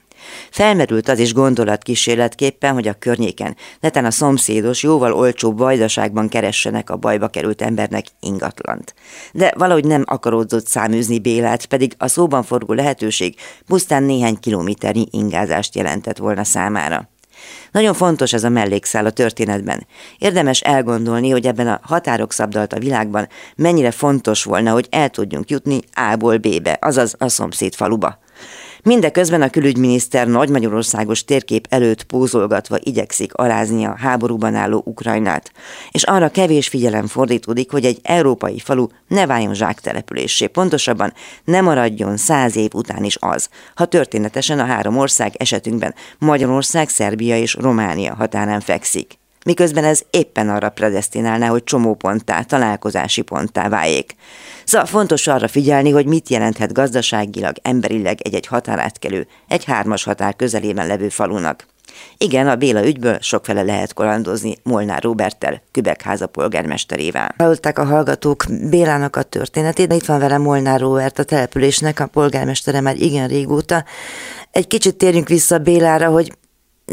[0.51, 6.97] Felmerült az is gondolatkísérletképpen, hogy a környéken, neten a szomszédos, jóval olcsóbb vajdaságban keressenek a
[6.97, 8.95] bajba került embernek ingatlant.
[9.33, 13.35] De valahogy nem akaródzott száműzni Bélát, pedig a szóban forgó lehetőség
[13.67, 17.09] pusztán néhány kilométernyi ingázást jelentett volna számára.
[17.71, 19.87] Nagyon fontos ez a mellékszál a történetben.
[20.19, 25.51] Érdemes elgondolni, hogy ebben a határok szabdalt a világban mennyire fontos volna, hogy el tudjunk
[25.51, 28.19] jutni A-ból B-be, azaz a szomszéd faluba.
[28.87, 35.53] Mindeközben a külügyminiszter nagy Magyarországos térkép előtt pózolgatva igyekszik alázni a háborúban álló Ukrajnát,
[35.91, 41.13] és arra kevés figyelem fordítódik, hogy egy európai falu ne váljon zsáktelepülésé, pontosabban
[41.45, 47.39] ne maradjon száz év után is az, ha történetesen a három ország esetünkben Magyarország, Szerbia
[47.39, 49.19] és Románia határán fekszik.
[49.45, 54.15] Miközben ez éppen arra predestinálná, hogy csomóponttá, találkozási ponttá váljék.
[54.67, 60.87] Szóval fontos arra figyelni, hogy mit jelenthet gazdaságilag, emberileg egy-egy határátkelő, egy hármas határ közelében
[60.87, 61.67] levő falunak.
[62.19, 67.35] Igen, a Béla ügyből sokfele lehet kalandozni Molnár Róberttel, Kübekháza polgármesterével.
[67.39, 72.07] Hallották a hallgatók Bélának a történetét, de itt van vele Molnár Róbert, a településnek a
[72.07, 73.85] polgármestere már igen régóta.
[74.51, 76.33] Egy kicsit térjünk vissza Bélára, hogy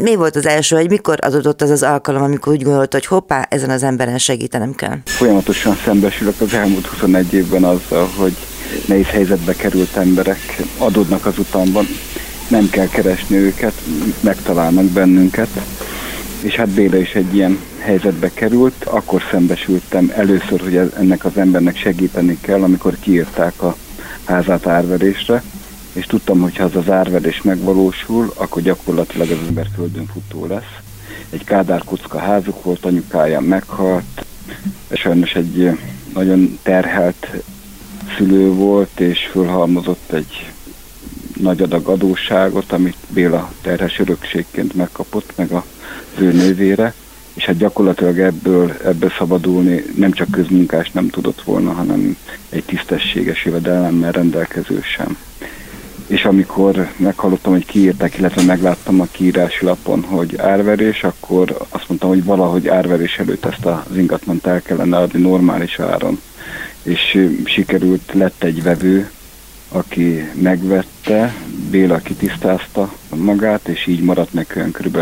[0.00, 3.46] mi volt az első, hogy mikor adott az az alkalom, amikor úgy gondolt, hogy hoppá,
[3.50, 4.96] ezen az emberen segítenem kell?
[5.04, 8.36] Folyamatosan szembesülök az elmúlt 21 évben azzal, hogy
[8.86, 11.86] nehéz helyzetbe került emberek adódnak az utamban
[12.48, 13.72] nem kell keresni őket,
[14.20, 15.48] megtalálnak bennünket.
[16.40, 18.84] És hát Béla is egy ilyen helyzetbe került.
[18.84, 23.76] Akkor szembesültem először, hogy ennek az embernek segíteni kell, amikor kiírták a
[24.24, 25.42] házát árverésre,
[25.94, 30.78] és tudtam, hogy ha az az árverés megvalósul, akkor gyakorlatilag az ember földön futó lesz.
[31.30, 34.24] Egy Kádár kocka házuk volt, anyukája meghalt,
[34.92, 35.78] sajnos egy
[36.14, 37.28] nagyon terhelt
[38.16, 40.52] szülő volt, és fölhalmozott egy
[41.40, 45.62] nagy adag adósságot, amit Béla terhes örökségként megkapott, meg az
[46.18, 46.94] ő nővére,
[47.34, 52.16] és hát gyakorlatilag ebből, ebből szabadulni nem csak közmunkás nem tudott volna, hanem
[52.48, 55.16] egy tisztességes jövedelemmel rendelkező sem.
[56.06, 62.08] És amikor meghallottam, hogy kiírták, illetve megláttam a kiírási lapon, hogy árverés, akkor azt mondtam,
[62.08, 66.20] hogy valahogy árverés előtt ezt az ingatlant el kellene adni normális áron.
[66.82, 69.10] És sikerült, lett egy vevő,
[69.68, 71.34] aki megvette,
[71.70, 74.98] Béla kitisztázta magát, és így maradt nekünk kb.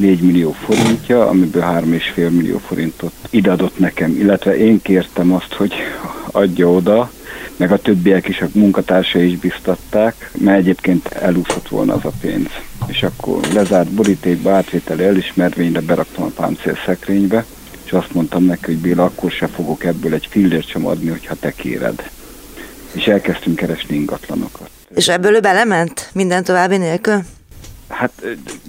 [0.00, 5.72] 4 millió forintja, amiből 3,5 millió forintot ideadott nekem, illetve én kértem azt, hogy
[6.30, 7.10] adja oda,
[7.56, 12.48] meg a többiek is, a munkatársai is biztatták, mert egyébként elúszott volna az a pénz.
[12.86, 17.44] És akkor lezárt borítékba, átvételi elismervényre beraktam a páncél szekrénybe,
[17.84, 21.34] és azt mondtam neki, hogy Béla, akkor se fogok ebből egy fillért sem adni, hogyha
[21.34, 22.10] te kéred
[22.92, 24.70] és elkezdtünk keresni ingatlanokat.
[24.94, 27.22] És ebből ő belement minden további nélkül?
[27.90, 28.22] Hát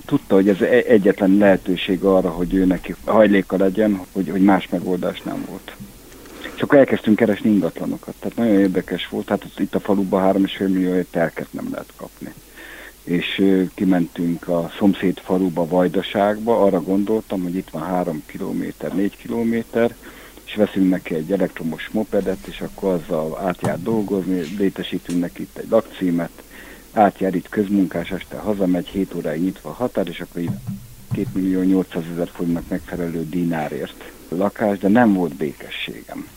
[0.06, 4.70] tudta, hogy ez e- egyetlen lehetőség arra, hogy ő neki hajléka legyen, hogy, hogy más
[4.70, 5.76] megoldás nem volt.
[6.56, 8.14] És akkor elkezdtünk keresni ingatlanokat.
[8.20, 12.34] Tehát nagyon érdekes volt, hát itt a faluban 3,5 millió telket nem lehet kapni.
[13.04, 19.96] És kimentünk a szomszéd faluba, Vajdaságba, arra gondoltam, hogy itt van 3 kilométer, 4 kilométer,
[20.46, 25.70] és veszünk neki egy elektromos mopedet, és akkor azzal átjár dolgozni, létesítünk neki itt egy
[25.70, 26.32] lakcímet,
[26.94, 30.58] átjár itt közmunkás, este hazamegy, 7 óráig nyitva a határ, és akkor itt
[31.14, 36.28] 2 millió 800 ezer forintnak megfelelő dinárért lakás, de nem volt békességem.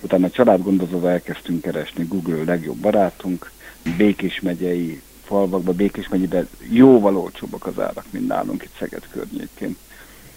[0.00, 3.50] Utána családgondozóval elkezdtünk keresni, Google legjobb barátunk,
[3.96, 9.76] Békés megyei falvakban, Békés megyében jóval olcsóbbak az árak, mint nálunk itt Szeged környékén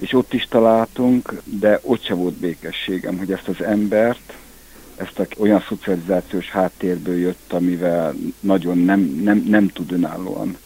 [0.03, 4.33] és ott is találtunk, de ott se volt békességem, hogy ezt az embert,
[4.95, 10.57] ezt a, olyan szocializációs háttérből jött, amivel nagyon nem, nem, nem tud önállóan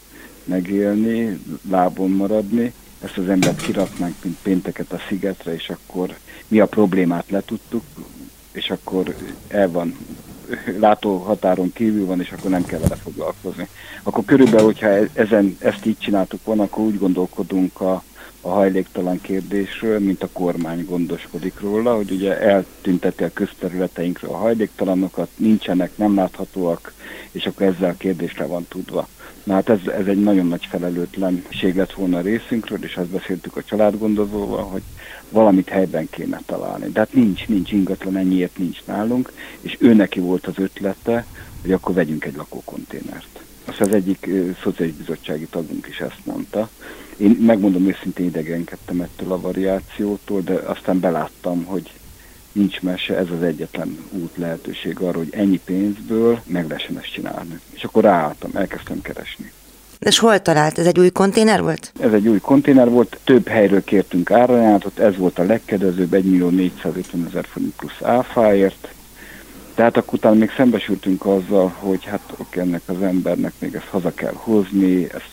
[0.44, 1.38] megélni,
[1.70, 6.16] lábon maradni, ezt az embert kiraknánk, mint pénteket a szigetre, és akkor
[6.48, 7.84] mi a problémát letudtuk,
[8.52, 9.14] és akkor
[9.48, 9.96] el van,
[10.78, 13.68] látóhatáron kívül van, és akkor nem kell vele foglalkozni.
[14.02, 18.02] Akkor körülbelül, hogyha e-, ezen, ezt így csináltuk volna, akkor úgy gondolkodunk a,
[18.48, 25.28] a hajléktalan kérdésről, mint a kormány gondoskodik róla, hogy ugye eltünteti a közterületeinkről a hajléktalanokat,
[25.36, 26.92] nincsenek, nem láthatóak,
[27.30, 29.08] és akkor ezzel a kérdésre van tudva.
[29.42, 33.56] Na hát ez, ez egy nagyon nagy felelőtlenség lett volna a részünkről, és azt beszéltük
[33.56, 34.82] a családgondozóval, hogy
[35.30, 36.88] valamit helyben kéne találni.
[36.88, 41.26] De hát nincs, nincs ingatlan, ennyiért nincs nálunk, és ő neki volt az ötlete,
[41.62, 43.47] hogy akkor vegyünk egy lakókonténert.
[43.68, 44.28] Azt az egyik
[44.62, 46.68] szociális bizottsági tagunk is ezt mondta,
[47.16, 51.92] én megmondom őszintén idegenkedtem ettől a variációtól, de aztán beláttam, hogy
[52.52, 57.60] nincs mese, ez az egyetlen út lehetőség arra, hogy ennyi pénzből meg lehessen ezt csinálni.
[57.70, 59.52] És akkor ráálltam, elkezdtem keresni.
[59.98, 60.78] És hol talált?
[60.78, 61.92] Ez egy új konténer volt?
[62.00, 66.48] Ez egy új konténer volt, több helyről kértünk árajánlatot, ez volt a legkedvezőbb, 1 millió
[66.48, 68.88] 450 ezer forint plusz áfáért,
[69.78, 74.14] tehát akkor utána még szembesültünk azzal, hogy hát oké, ennek az embernek még ezt haza
[74.14, 75.30] kell hozni, ezt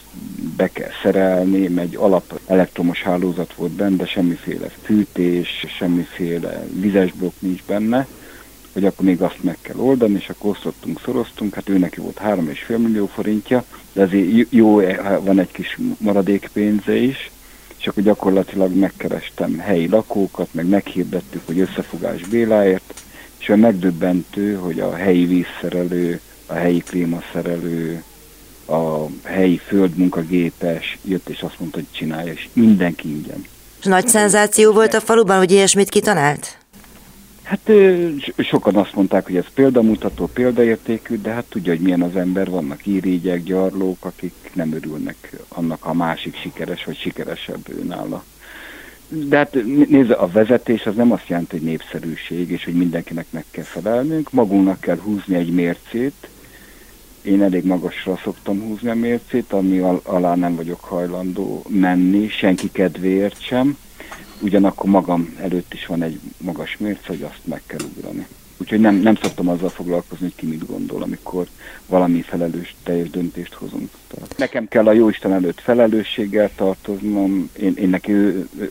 [0.57, 7.33] be kell szerelni, egy alap elektromos hálózat volt benne, de semmiféle fűtés, semmiféle vizes blokk
[7.39, 8.07] nincs benne,
[8.73, 12.19] hogy akkor még azt meg kell oldani, és akkor osztottunk, szoroztunk, hát ő neki volt
[12.25, 14.81] 3,5 millió forintja, de azért jó,
[15.21, 17.31] van egy kis maradékpénze is,
[17.77, 23.03] és akkor gyakorlatilag megkerestem helyi lakókat, meg meghirdettük, hogy összefogás Béláért,
[23.47, 28.03] és megdöbbentő, hogy a helyi vízszerelő, a helyi klímaszerelő,
[28.65, 33.45] a helyi földmunkagépes jött és azt mondta, hogy csinálja, és mindenki ingyen.
[33.83, 36.57] Nagy szenzáció volt a faluban, hogy ilyesmit kitalált?
[37.43, 37.71] Hát
[38.37, 42.85] sokan azt mondták, hogy ez példamutató, példaértékű, de hát tudja, hogy milyen az ember, vannak
[42.85, 48.23] írégyek, gyarlók, akik nem örülnek annak, ha a másik sikeres vagy sikeresebb nála.
[49.09, 49.57] De hát
[49.89, 54.31] nézze, a vezetés az nem azt jelenti, hogy népszerűség, és hogy mindenkinek meg kell felelnünk,
[54.31, 56.27] magunknak kell húzni egy mércét,
[57.21, 63.41] én elég magasra szoktam húzni a mércét, ami alá nem vagyok hajlandó menni, senki kedvéért
[63.41, 63.77] sem,
[64.41, 68.27] ugyanakkor magam előtt is van egy magas mérce, hogy azt meg kell ugrani.
[68.57, 71.47] Úgyhogy nem, nem szoktam azzal foglalkozni, hogy ki mit gondol, amikor
[71.85, 73.89] valami felelős, teljes döntést hozunk.
[74.07, 78.13] Tehát nekem kell a Jóisten előtt felelősséggel tartoznom, én, én neki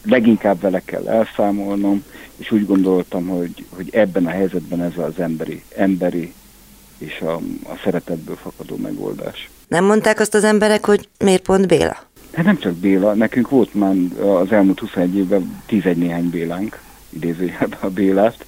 [0.05, 2.05] leginkább vele kell elszámolnom,
[2.37, 6.33] és úgy gondoltam, hogy, hogy ebben a helyzetben ez az emberi, emberi
[6.99, 9.49] és a, a szeretetből fakadó megoldás.
[9.68, 11.97] Nem mondták azt az emberek, hogy miért pont Béla?
[12.33, 17.79] Hát nem csak Béla, nekünk volt már az elmúlt 21 évben 11 néhány Bélánk, idézőjelben
[17.81, 18.44] a Bélát.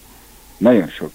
[0.59, 1.13] Nagyon sok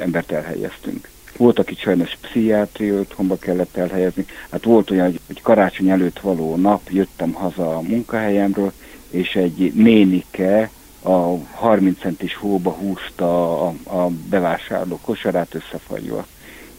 [0.00, 1.08] embert elhelyeztünk.
[1.36, 4.26] Volt, akit sajnos pszichiátri otthonba kellett elhelyezni.
[4.50, 8.72] Hát volt olyan, hogy karácsony előtt való nap jöttem haza a munkahelyemről,
[9.10, 10.70] és egy nénike
[11.02, 16.26] a 30 centis hóba húzta a, a bevásárló kosarát összefagyva.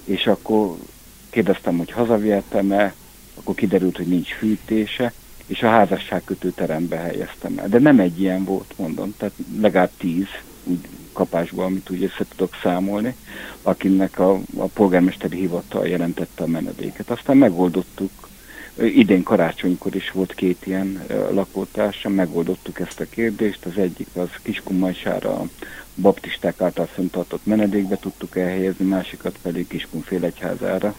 [0.04, 0.76] És akkor
[1.30, 2.94] kérdeztem, hogy hazavihetem-e,
[3.34, 5.14] akkor kiderült, hogy nincs fűtése,
[5.46, 7.68] és a házasságkötő terembe helyeztem el.
[7.68, 10.28] De nem egy ilyen volt, mondom, tehát legalább tíz
[10.64, 10.88] úgy
[11.20, 13.16] kapásból, amit úgy össze tudok számolni,
[13.62, 17.10] akinek a, a polgármesteri hivatal jelentette a menedéket.
[17.10, 18.12] Aztán megoldottuk,
[18.82, 25.30] idén karácsonykor is volt két ilyen lakótársam, megoldottuk ezt a kérdést, az egyik az Kiskunmajsára
[25.30, 25.48] a
[25.96, 30.96] baptisták által fenntartott menedékbe tudtuk elhelyezni, másikat pedig Kiskunfélegyházára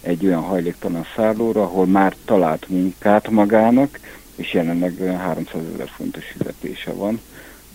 [0.00, 4.00] egy olyan hajléktalan szállóra, ahol már talált munkát magának,
[4.34, 7.20] és jelenleg 300 ezer fontos fizetése van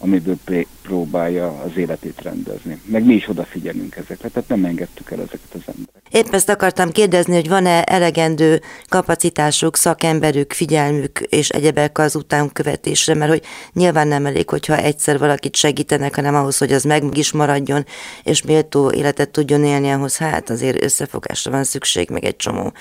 [0.06, 0.38] amiből
[0.82, 2.82] próbálja az életét rendezni.
[2.86, 6.04] Meg mi is odafigyelünk ezekre, tehát nem engedtük el ezeket az embereket.
[6.12, 13.32] Épp ezt akartam kérdezni, hogy van-e elegendő kapacitásuk, szakemberük, figyelmük és egyebek az utánkövetésre, mert
[13.32, 13.41] hogy
[13.74, 17.86] nyilván nem elég, hogyha egyszer valakit segítenek, hanem ahhoz, hogy az meg is maradjon,
[18.24, 22.72] és méltó életet tudjon élni, ahhoz hát azért összefogásra van szükség, meg egy csomó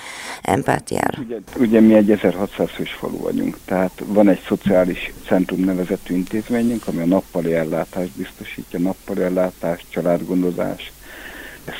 [0.41, 1.19] empátiára.
[1.25, 6.87] Ugye, ugye mi egy 1600 fős falu vagyunk, tehát van egy szociális centrum nevezetű intézményünk,
[6.87, 10.91] ami a nappali ellátást biztosítja, nappali ellátás, családgondozás,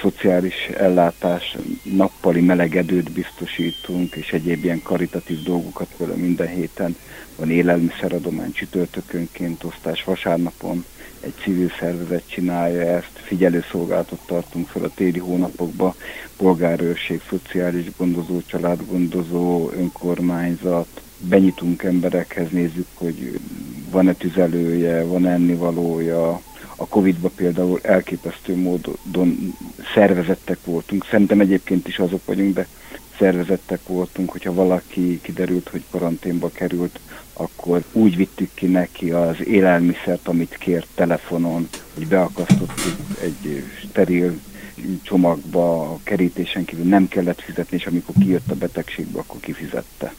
[0.02, 6.96] szociális ellátás, nappali melegedőt biztosítunk, és egyéb ilyen karitatív dolgokat például minden héten.
[7.36, 10.86] Van élelmiszeradomány csütörtökönként, osztás vasárnapon,
[11.20, 15.94] egy civil szervezet csinálja ezt, figyelőszolgálatot tartunk fel a téli hónapokban,
[16.38, 23.40] polgárőrség, szociális gondozó, családgondozó, önkormányzat, benyitunk emberekhez, nézzük, hogy
[23.92, 26.42] van-e tüzelője, van-e ennivalója.
[26.76, 29.54] A Covid-ba például elképesztő módon
[29.94, 31.06] szervezettek voltunk.
[31.10, 32.68] Szerintem egyébként is azok vagyunk, de
[33.20, 37.00] szervezettek voltunk, hogyha valaki kiderült, hogy karanténba került,
[37.34, 44.40] akkor úgy vittük ki neki az élelmiszert, amit kért telefonon, hogy beakasztottuk egy steril
[45.02, 50.14] csomagba, a kerítésen kívül nem kellett fizetni, és amikor kijött a betegségbe, akkor kifizette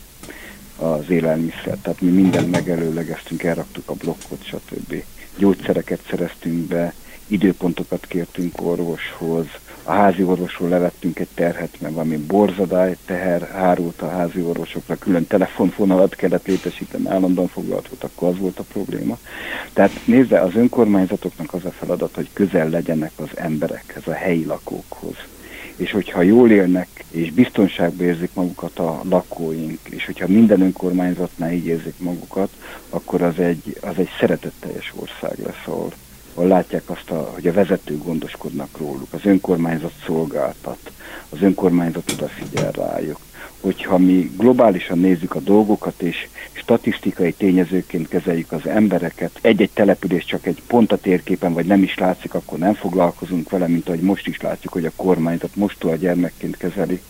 [0.76, 1.76] az élelmiszer.
[1.82, 5.02] Tehát mi mindent megelőlegeztünk, elraktuk a blokkot, stb.
[5.38, 6.94] Gyógyszereket szereztünk be,
[7.26, 9.46] időpontokat kértünk orvoshoz,
[9.82, 15.26] a házi orvosról levettünk egy terhet, mert valami borzadály teher hárult a házi orvosokra, külön
[15.26, 19.18] telefonfonalat kellett létesíteni, állandóan foglalt volt, akkor az volt a probléma.
[19.72, 25.16] Tehát nézze, az önkormányzatoknak az a feladat, hogy közel legyenek az emberekhez, a helyi lakókhoz
[25.76, 31.66] és hogyha jól élnek, és biztonságban érzik magukat a lakóink, és hogyha minden önkormányzatnál így
[31.66, 32.50] érzik magukat,
[32.90, 35.92] akkor az egy, az egy szeretetteljes ország lesz, ahol,
[36.34, 40.90] ahol látják azt, a, hogy a vezetők gondoskodnak róluk, az önkormányzat szolgáltat,
[41.28, 43.18] az önkormányzat odafigyel rájuk
[43.66, 50.46] hogyha mi globálisan nézzük a dolgokat, és statisztikai tényezőként kezeljük az embereket, egy-egy település csak
[50.46, 54.26] egy pont a térképen, vagy nem is látszik, akkor nem foglalkozunk vele, mint ahogy most
[54.26, 57.00] is látjuk, hogy a kormányzat mostól a gyermekként kezeli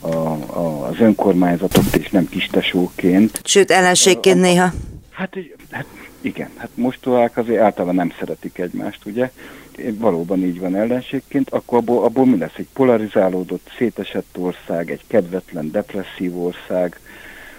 [0.00, 3.40] a, a, az önkormányzatot, és nem kistesóként.
[3.44, 4.72] Sőt, ellenségként néha.
[5.10, 5.36] Hát,
[5.70, 5.86] hát
[6.20, 9.30] igen, hát mostohák azért általában nem szeretik egymást, ugye?
[9.98, 12.56] Valóban így van ellenségként, akkor abból, abból mi lesz?
[12.56, 17.00] Egy polarizálódott, szétesett ország, egy kedvetlen, depresszív ország,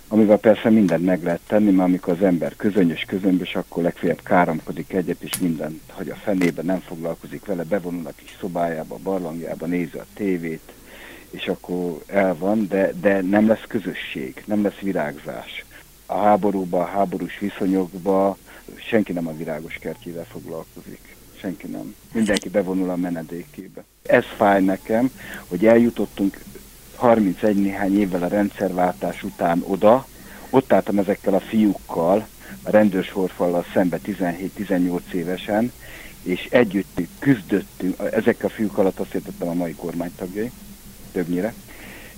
[0.08, 4.94] amivel persze mindent meg lehet tenni, mert amikor az ember közönyös, közömbös, akkor legfeljebb káromkodik
[4.94, 9.98] egyet, és mindent hogy a fenébe, nem foglalkozik vele, bevonul a kis szobájába, barlangjába, nézi
[9.98, 10.72] a tévét,
[11.30, 15.66] és akkor el van, de, de nem lesz közösség, nem lesz virágzás.
[16.06, 18.38] a háborúba, a háborús viszonyokba,
[18.76, 21.17] senki nem a virágos kertjével foglalkozik.
[21.40, 21.96] Senki nem.
[22.12, 23.84] Mindenki bevonul a menedékébe.
[24.02, 25.12] Ez fáj nekem,
[25.48, 26.38] hogy eljutottunk
[26.96, 30.08] 31 néhány évvel a rendszerváltás után oda,
[30.50, 32.28] ott álltam ezekkel a fiúkkal,
[32.64, 35.72] a rendőrsorfallal szembe 17-18 évesen,
[36.24, 40.52] és együtt küzdöttünk, ezekkel a fiúk alatt azt értettem a mai kormánytagjai,
[41.12, 41.54] többnyire,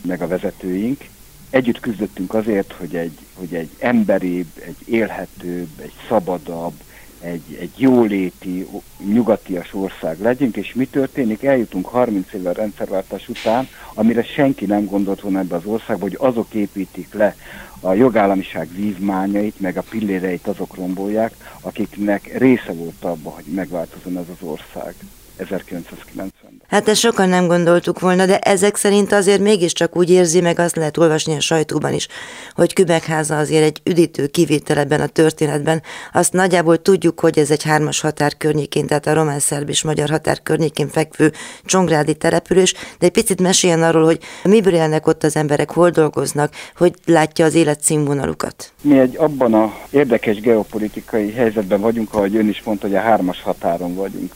[0.02, 1.06] meg a vezetőink,
[1.50, 6.74] együtt küzdöttünk azért, hogy egy, hogy egy emberibb, egy élhetőbb, egy szabadabb,
[7.22, 8.68] egy, egy jóléti,
[9.06, 11.44] nyugatias ország legyünk, és mi történik?
[11.44, 16.54] Eljutunk 30 évvel rendszerváltás után, amire senki nem gondolt volna ebbe az országba, hogy azok
[16.54, 17.36] építik le
[17.80, 24.28] a jogállamiság vívmányait, meg a pilléreit azok rombolják, akiknek része volt abban, hogy megváltozon ez
[24.40, 24.96] az ország.
[25.40, 26.34] 1990-ben.
[26.70, 30.76] Hát ezt sokan nem gondoltuk volna, de ezek szerint azért mégiscsak úgy érzi, meg azt
[30.76, 32.08] lehet olvasni a sajtóban is,
[32.54, 35.82] hogy Kübekháza azért egy üdítő kivétel ebben a történetben.
[36.14, 40.42] Azt nagyjából tudjuk, hogy ez egy hármas határ környékén, tehát a román-szerb és magyar határ
[40.44, 41.32] környékén fekvő
[41.66, 46.54] csongrádi település, de egy picit meséljen arról, hogy miből élnek ott az emberek, hol dolgoznak,
[46.76, 48.72] hogy látja az élet színvonalukat.
[48.82, 53.42] Mi egy abban a érdekes geopolitikai helyzetben vagyunk, ahogy ön is mondta, hogy a hármas
[53.42, 54.34] határon vagyunk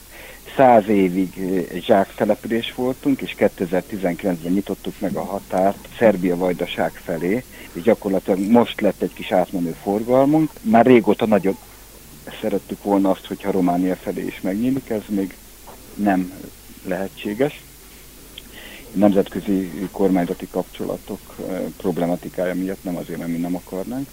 [0.56, 1.34] száz évig
[1.80, 9.02] zsáktelepülés voltunk, és 2019-ben nyitottuk meg a határt Szerbia vajdaság felé, és gyakorlatilag most lett
[9.02, 10.50] egy kis átmenő forgalmunk.
[10.60, 11.56] Már régóta nagyon
[12.40, 15.34] szerettük volna azt, hogyha Románia felé is megnyílik, ez még
[15.94, 16.32] nem
[16.84, 17.62] lehetséges.
[18.92, 21.20] Nemzetközi kormányzati kapcsolatok
[21.76, 24.08] problematikája miatt nem azért, mert mi nem akarnánk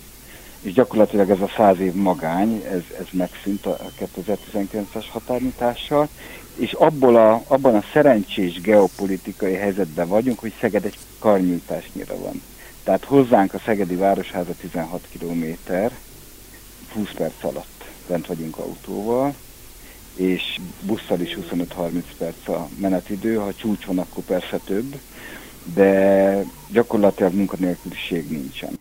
[0.61, 6.09] és gyakorlatilag ez a száz év magány, ez, ez megszűnt a 2019-es határnyitással,
[6.55, 12.41] és abból a, abban a szerencsés geopolitikai helyzetben vagyunk, hogy Szeged egy karnyújtásnyira van.
[12.83, 15.91] Tehát hozzánk a Szegedi Városháza 16 kilométer,
[16.93, 19.33] 20 perc alatt bent vagyunk autóval,
[20.15, 24.99] és busszal is 25-30 perc a menetidő, ha csúcs van, akkor persze több,
[25.73, 28.79] de gyakorlatilag munkanélküliség nincsen.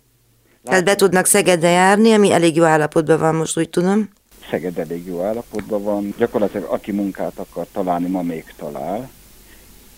[0.65, 4.09] Tehát be tudnak Szegedre járni, ami elég jó állapotban van most, úgy tudom.
[4.51, 6.15] Szeged elég jó állapotban van.
[6.19, 9.11] Gyakorlatilag aki munkát akar találni, ma még talál.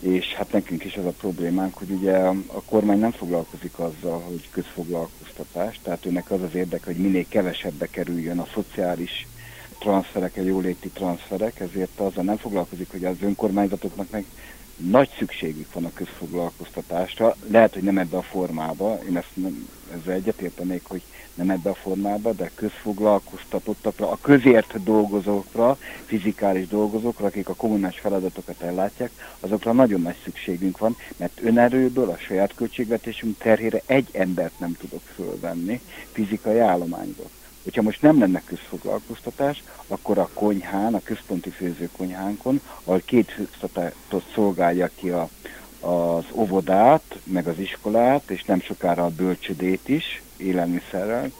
[0.00, 4.48] És hát nekünk is az a problémánk, hogy ugye a kormány nem foglalkozik azzal, hogy
[4.50, 9.26] közfoglalkoztatás, tehát őnek az az érdeke, hogy minél kevesebbe kerüljön a szociális
[9.78, 14.24] transferek, a jóléti transferek, ezért azzal nem foglalkozik, hogy az önkormányzatoknak meg
[14.76, 20.14] nagy szükségük van a közfoglalkoztatásra, lehet, hogy nem ebbe a formába, én ezt nem, ezzel
[20.14, 21.02] egyetértenék, hogy
[21.34, 28.60] nem ebbe a formába, de közfoglalkoztatottakra, a közért dolgozókra, fizikális dolgozókra, akik a kommunális feladatokat
[28.60, 34.76] ellátják, azokra nagyon nagy szükségünk van, mert önerőből a saját költségvetésünk terhére egy embert nem
[34.80, 35.80] tudok fölvenni
[36.12, 37.30] fizikai állományból.
[37.62, 44.90] Hogyha most nem lenne közfoglalkoztatás, akkor a konyhán, a központi főzőkonyhánkon, ahol két főztatátot szolgálja
[44.94, 45.28] ki a,
[45.82, 51.30] az óvodát, meg az iskolát, és nem sokára a bölcsödét is, élelmiszerrel,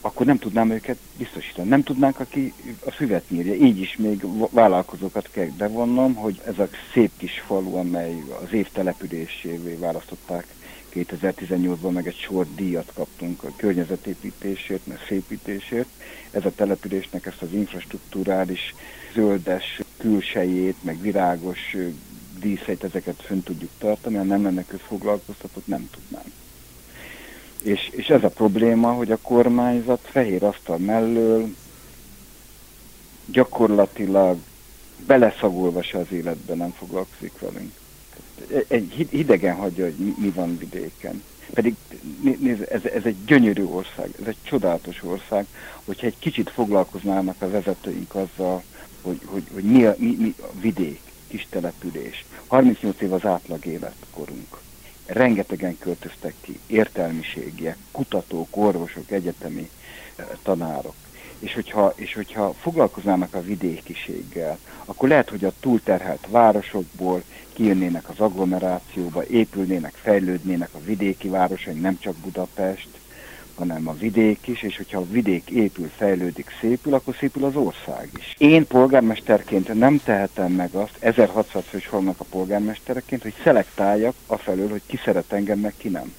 [0.00, 1.68] akkor nem tudnám őket biztosítani.
[1.68, 2.52] Nem tudnánk, aki
[2.84, 3.54] a füvet nyírja.
[3.54, 8.68] Így is még vállalkozókat kell bevonnom, hogy ez a szép kis falu, amely az év
[8.72, 10.46] településévé választották
[10.94, 15.88] 2018-ban meg egy sor díjat kaptunk a környezetépítésért, meg szépítésért.
[16.30, 18.74] Ez a településnek ezt az infrastruktúrális
[19.14, 21.76] zöldes külsejét, meg virágos
[22.38, 26.32] díszeit, ezeket fönn tudjuk tartani, ha nem lenne közfoglalkoztatott, nem tudnánk.
[27.62, 31.54] És, és ez a probléma, hogy a kormányzat fehér asztal mellől
[33.26, 34.38] gyakorlatilag
[35.06, 37.72] beleszagolva se az életben nem foglalkozik velünk
[38.68, 41.22] egy hidegen hagyja, hogy mi van vidéken.
[41.52, 41.74] Pedig
[42.38, 45.46] nézd, ez, ez egy gyönyörű ország, ez egy csodálatos ország,
[45.84, 48.62] hogyha egy kicsit foglalkoznának a vezetőink azzal,
[49.02, 52.24] hogy, hogy, hogy mi, a, mi, mi a vidék, kis település.
[52.46, 54.58] 38 év az átlag életkorunk.
[55.06, 59.70] Rengetegen költöztek ki, értelmiségiek, kutatók, orvosok, egyetemi
[60.16, 60.94] eh, tanárok.
[61.38, 67.22] És hogyha, és hogyha foglalkoznának a vidékiséggel, akkor lehet, hogy a túlterhelt városokból
[67.52, 72.88] kijönnének az agglomerációba, épülnének, fejlődnének a vidéki városaink, nem csak Budapest,
[73.56, 78.08] hanem a vidék is, és hogyha a vidék épül, fejlődik, szépül, akkor szépül az ország
[78.18, 78.34] is.
[78.38, 84.98] Én polgármesterként nem tehetem meg azt, 1600 fős a polgármestereként, hogy szelektáljak afelől, hogy ki
[85.04, 86.14] szeret engem, meg ki nem.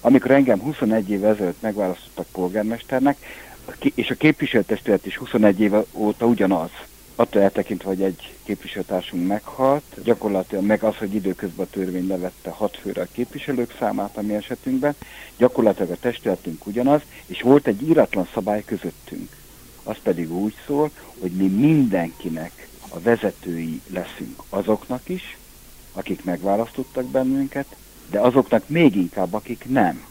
[0.00, 3.16] Amikor engem 21 év ezelőtt megválasztottak polgármesternek,
[3.94, 6.70] és a képviselőtestület is 21 év óta ugyanaz,
[7.14, 12.76] attól eltekintve, hogy egy képviselőtársunk meghalt, gyakorlatilag meg az, hogy időközben a törvény levette hat
[12.76, 14.94] főre a képviselők számát a mi esetünkben,
[15.36, 19.36] gyakorlatilag a testületünk ugyanaz, és volt egy íratlan szabály közöttünk.
[19.82, 20.90] Az pedig úgy szól,
[21.20, 25.36] hogy mi mindenkinek a vezetői leszünk azoknak is,
[25.92, 27.66] akik megválasztottak bennünket,
[28.10, 30.04] de azoknak még inkább, akik nem.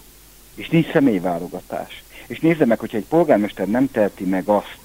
[0.56, 2.04] És nincs személyválogatás.
[2.28, 4.83] És nézze meg, hogyha egy polgármester nem teheti meg azt,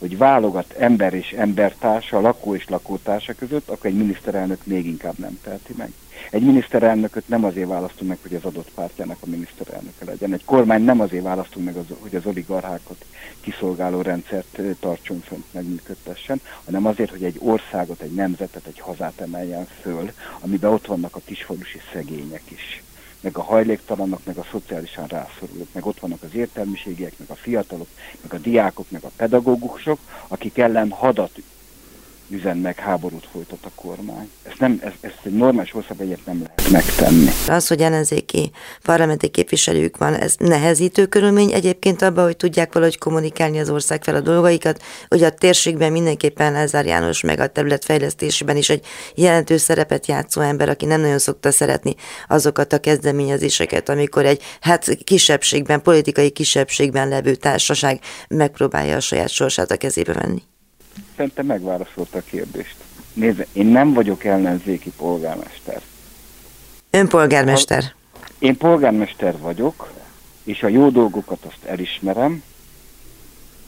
[0.00, 5.38] hogy válogat ember és embertársa, lakó és lakótársa között, akkor egy miniszterelnök még inkább nem
[5.42, 5.92] teheti meg.
[6.30, 10.32] Egy miniszterelnököt nem azért választunk meg, hogy az adott pártjának a miniszterelnöke legyen.
[10.32, 13.04] Egy kormány nem azért választunk meg, hogy az oligarchákat
[13.40, 19.66] kiszolgáló rendszert tartson fönt, megműködtessen, hanem azért, hogy egy országot, egy nemzetet, egy hazát emeljen
[19.80, 22.82] föl, amiben ott vannak a kisfalusi szegények is
[23.20, 27.88] meg a hajléktalanok, meg a szociálisan rászorulók, meg ott vannak az értelmiségiek, meg a fiatalok,
[28.22, 29.98] meg a diákok, meg a pedagógusok,
[30.28, 31.32] akik ellen hadat
[32.30, 34.30] üzen meg, háborút folytat a kormány.
[34.42, 37.30] Ezt, nem, ezt, ezt egy normális országban egyet nem lehet megtenni.
[37.48, 38.50] Az, hogy ellenzéki
[38.82, 44.14] parlamenti képviselők van, ez nehezítő körülmény egyébként abban, hogy tudják valahogy kommunikálni az ország fel
[44.14, 50.06] a dolgaikat, hogy a térségben mindenképpen Lázár János meg a területfejlesztésben is egy jelentős szerepet
[50.06, 51.94] játszó ember, aki nem nagyon szokta szeretni
[52.28, 59.70] azokat a kezdeményezéseket, amikor egy hát kisebbségben, politikai kisebbségben levő társaság megpróbálja a saját sorsát
[59.70, 60.42] a kezébe venni
[61.20, 62.76] szerintem megválaszolta a kérdést.
[63.12, 65.82] Nézze, én nem vagyok ellenzéki polgármester.
[66.90, 67.84] Ön polgármester?
[68.38, 69.92] Én polgármester vagyok,
[70.44, 72.42] és a jó dolgokat azt elismerem,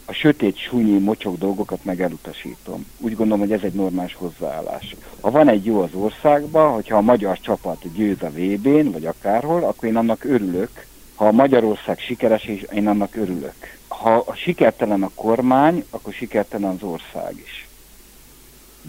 [0.05, 2.87] a sötét, súnyi, mocsok dolgokat meg elutasítom.
[2.99, 4.97] Úgy gondolom, hogy ez egy normális hozzáállás.
[5.21, 9.65] Ha van egy jó az országban, hogyha a magyar csapat győz a VB-n, vagy akárhol,
[9.65, 10.87] akkor én annak örülök.
[11.15, 16.83] Ha a Magyarország sikeres, és én annak örülök ha sikertelen a kormány, akkor sikertelen az
[16.83, 17.69] ország is.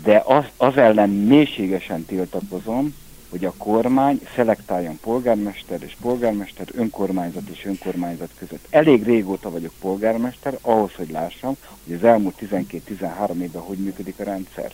[0.04, 2.96] De az, az ellen mélységesen tiltakozom,
[3.30, 8.66] hogy a kormány szelektáljon polgármester és polgármester, önkormányzat és önkormányzat között.
[8.70, 14.24] Elég régóta vagyok polgármester, ahhoz, hogy lássam, hogy az elmúlt 12-13 évben hogy működik a
[14.24, 14.72] rendszer.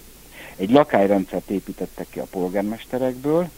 [0.56, 3.50] Egy lakályrendszert építettek ki a polgármesterekből,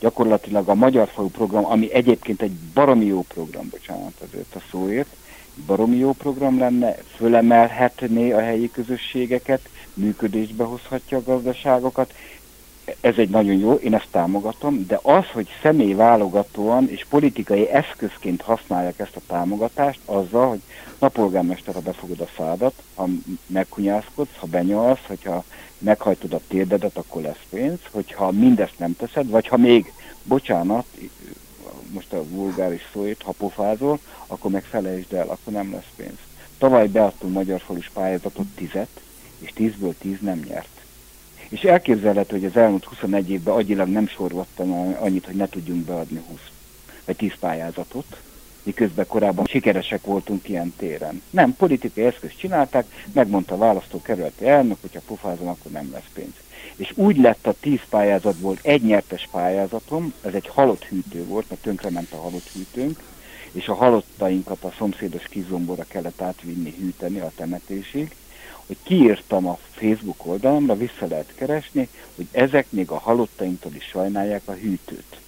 [0.00, 5.08] gyakorlatilag a Magyar Falu program, ami egyébként egy baromi jó program, bocsánat azért a szóért,
[5.66, 12.14] baromi jó program lenne, fölemelhetné a helyi közösségeket, működésbe hozhatja a gazdaságokat.
[13.00, 18.42] Ez egy nagyon jó, én ezt támogatom, de az, hogy személy válogatóan és politikai eszközként
[18.42, 20.60] használják ezt a támogatást, azzal, hogy
[20.98, 23.08] na polgármester, ha befogod a szádat, ha
[23.46, 25.44] megkunyászkodsz, ha benyalsz, hogyha
[25.78, 29.92] meghajtod a térdedet, akkor lesz pénz, hogyha mindezt nem teszed, vagy ha még,
[30.22, 30.86] bocsánat,
[31.90, 36.18] most a vulgáris szóért, ha pofázol, akkor meg felejtsd el, akkor nem lesz pénz.
[36.58, 39.00] Tavaly beadtunk magyar falus pályázatot tizet,
[39.38, 40.84] és tízből tíz nem nyert.
[41.48, 46.22] És elképzelhető, hogy az elmúlt 21 évben agyilag nem sorvattam annyit, hogy ne tudjunk beadni
[46.28, 46.38] 20
[47.04, 48.20] vagy 10 pályázatot,
[48.66, 51.22] miközben korábban sikeresek voltunk ilyen téren.
[51.30, 56.44] Nem, politikai eszközt csinálták, megmondta a választókerületi elnök, hogyha pofázom, akkor nem lesz pénz
[56.76, 61.62] és úgy lett a tíz pályázatból egy nyertes pályázatom, ez egy halott hűtő volt, mert
[61.62, 62.98] tönkrement a halott hűtőnk,
[63.52, 68.14] és a halottainkat a szomszédos kizombora kellett átvinni, hűteni a temetésig,
[68.66, 74.42] hogy kiírtam a Facebook oldalamra, vissza lehet keresni, hogy ezek még a halottainktól is sajnálják
[74.44, 75.20] a hűtőt.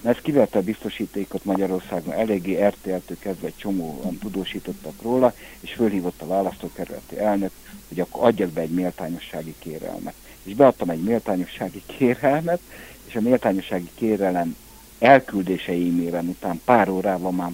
[0.00, 6.26] Mert ez kivette a biztosítékot Magyarországon, eléggé RTL-től kezdve csomóan tudósítottak róla, és fölhívott a
[6.26, 7.50] választókerületi elnök,
[7.88, 10.14] hogy akkor adjak be egy méltányossági kérelmet
[10.48, 12.60] és beadtam egy méltányossági kérelmet,
[13.04, 14.56] és a méltányossági kérelem
[14.98, 17.50] elküldése e-mailen után pár órával már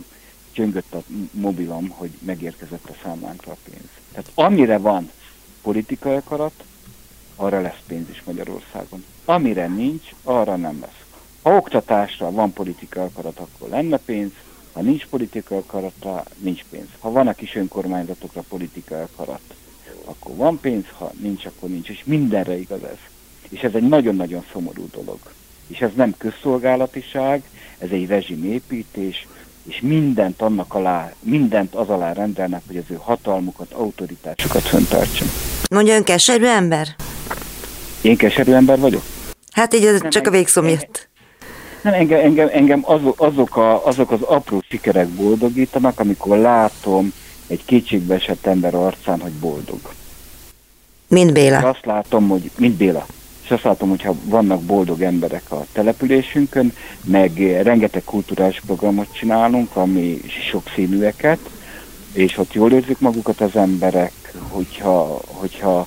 [0.53, 3.89] csöngött a mobilom, hogy megérkezett a számlánkra a pénz.
[4.13, 5.11] Tehát amire van
[5.63, 6.65] politikai akarat,
[7.37, 9.05] arra lesz pénz is Magyarországon.
[9.25, 11.04] Amire nincs, arra nem lesz.
[11.45, 14.31] Ha oktatásra van politikai akarat, akkor lenne pénz,
[14.73, 16.87] ha nincs politikai akaratra, nincs pénz.
[16.99, 19.41] Ha van a kis önkormányzatokra politikai akarat,
[20.05, 21.89] akkor van pénz, ha nincs, akkor nincs.
[21.89, 22.99] És mindenre igaz ez.
[23.49, 25.19] És ez egy nagyon-nagyon szomorú dolog.
[25.67, 27.43] És ez nem közszolgálatiság,
[27.79, 29.27] ez egy rezsimépítés,
[29.63, 35.29] és mindent annak alá, mindent az alá rendelnek, hogy az ő hatalmukat, autoritásukat föntartson.
[35.71, 36.89] Mondja, ön keserű ember?
[38.03, 39.03] Én keserű ember vagyok?
[39.53, 41.13] Hát így ez nem, csak a végszó miatt.
[41.85, 47.12] Nem, engem, engem, engem azok, azok, a, azok az apró sikerek boldogítanak, amikor látom,
[47.47, 49.80] egy kétségbe esett ember arcán, hogy boldog.
[51.09, 51.59] Mint Béla.
[51.59, 53.07] És azt látom, hogy, mint Béla.
[53.45, 56.72] És azt látom, hogyha vannak boldog emberek a településünkön,
[57.05, 60.20] meg rengeteg kulturális programot csinálunk, ami
[60.51, 61.39] sokszínűeket,
[62.12, 64.12] és ott jól érzik magukat az emberek,
[64.49, 65.87] hogyha, hogyha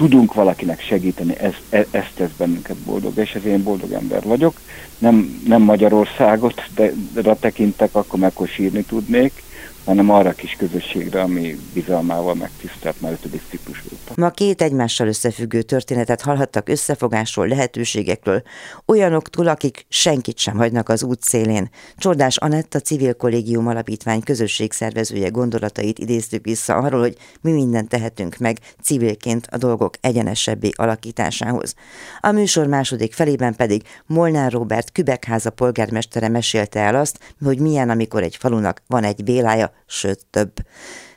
[0.00, 4.60] tudunk valakinek segíteni, ez, ez, ez tesz bennünket boldog, és ez én boldog ember vagyok.
[4.98, 9.42] Nem, nem Magyarországot de, de tekintek, akkor meg akkor sírni tudnék,
[9.84, 14.12] hanem arra kis közösségre, ami bizalmával megtisztelt már ötödik ciklus óta.
[14.16, 18.42] Ma két egymással összefüggő történetet hallhattak összefogásról, lehetőségekről,
[18.86, 21.70] olyanoktól, akik senkit sem hagynak az út szélén.
[21.96, 28.36] Csordás Anett, a Civil Kollégium Alapítvány közösségszervezője gondolatait idéztük vissza arról, hogy mi mindent tehetünk
[28.36, 31.74] meg civilként a dolgok egyenesebbé alakításához.
[32.20, 38.22] A műsor második felében pedig Molnár Robert Kübekháza polgármestere mesélte el azt, hogy milyen, amikor
[38.22, 40.52] egy falunak van egy bélája, sőt több.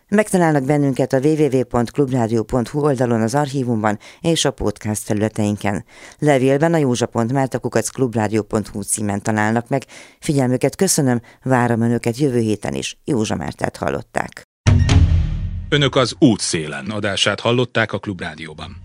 [0.07, 5.85] Megtalálnak bennünket a www.clubradio.hu oldalon az archívumban és a podcast felületeinken.
[6.19, 9.83] Levélben a józsa.mártakukacklubrádió.hu címen találnak meg.
[10.19, 12.97] Figyelmüket köszönöm, várom Önöket jövő héten is.
[13.05, 14.41] Józsa Mártát hallották.
[15.69, 18.81] Önök az útszélen adását hallották a Klubrádióban.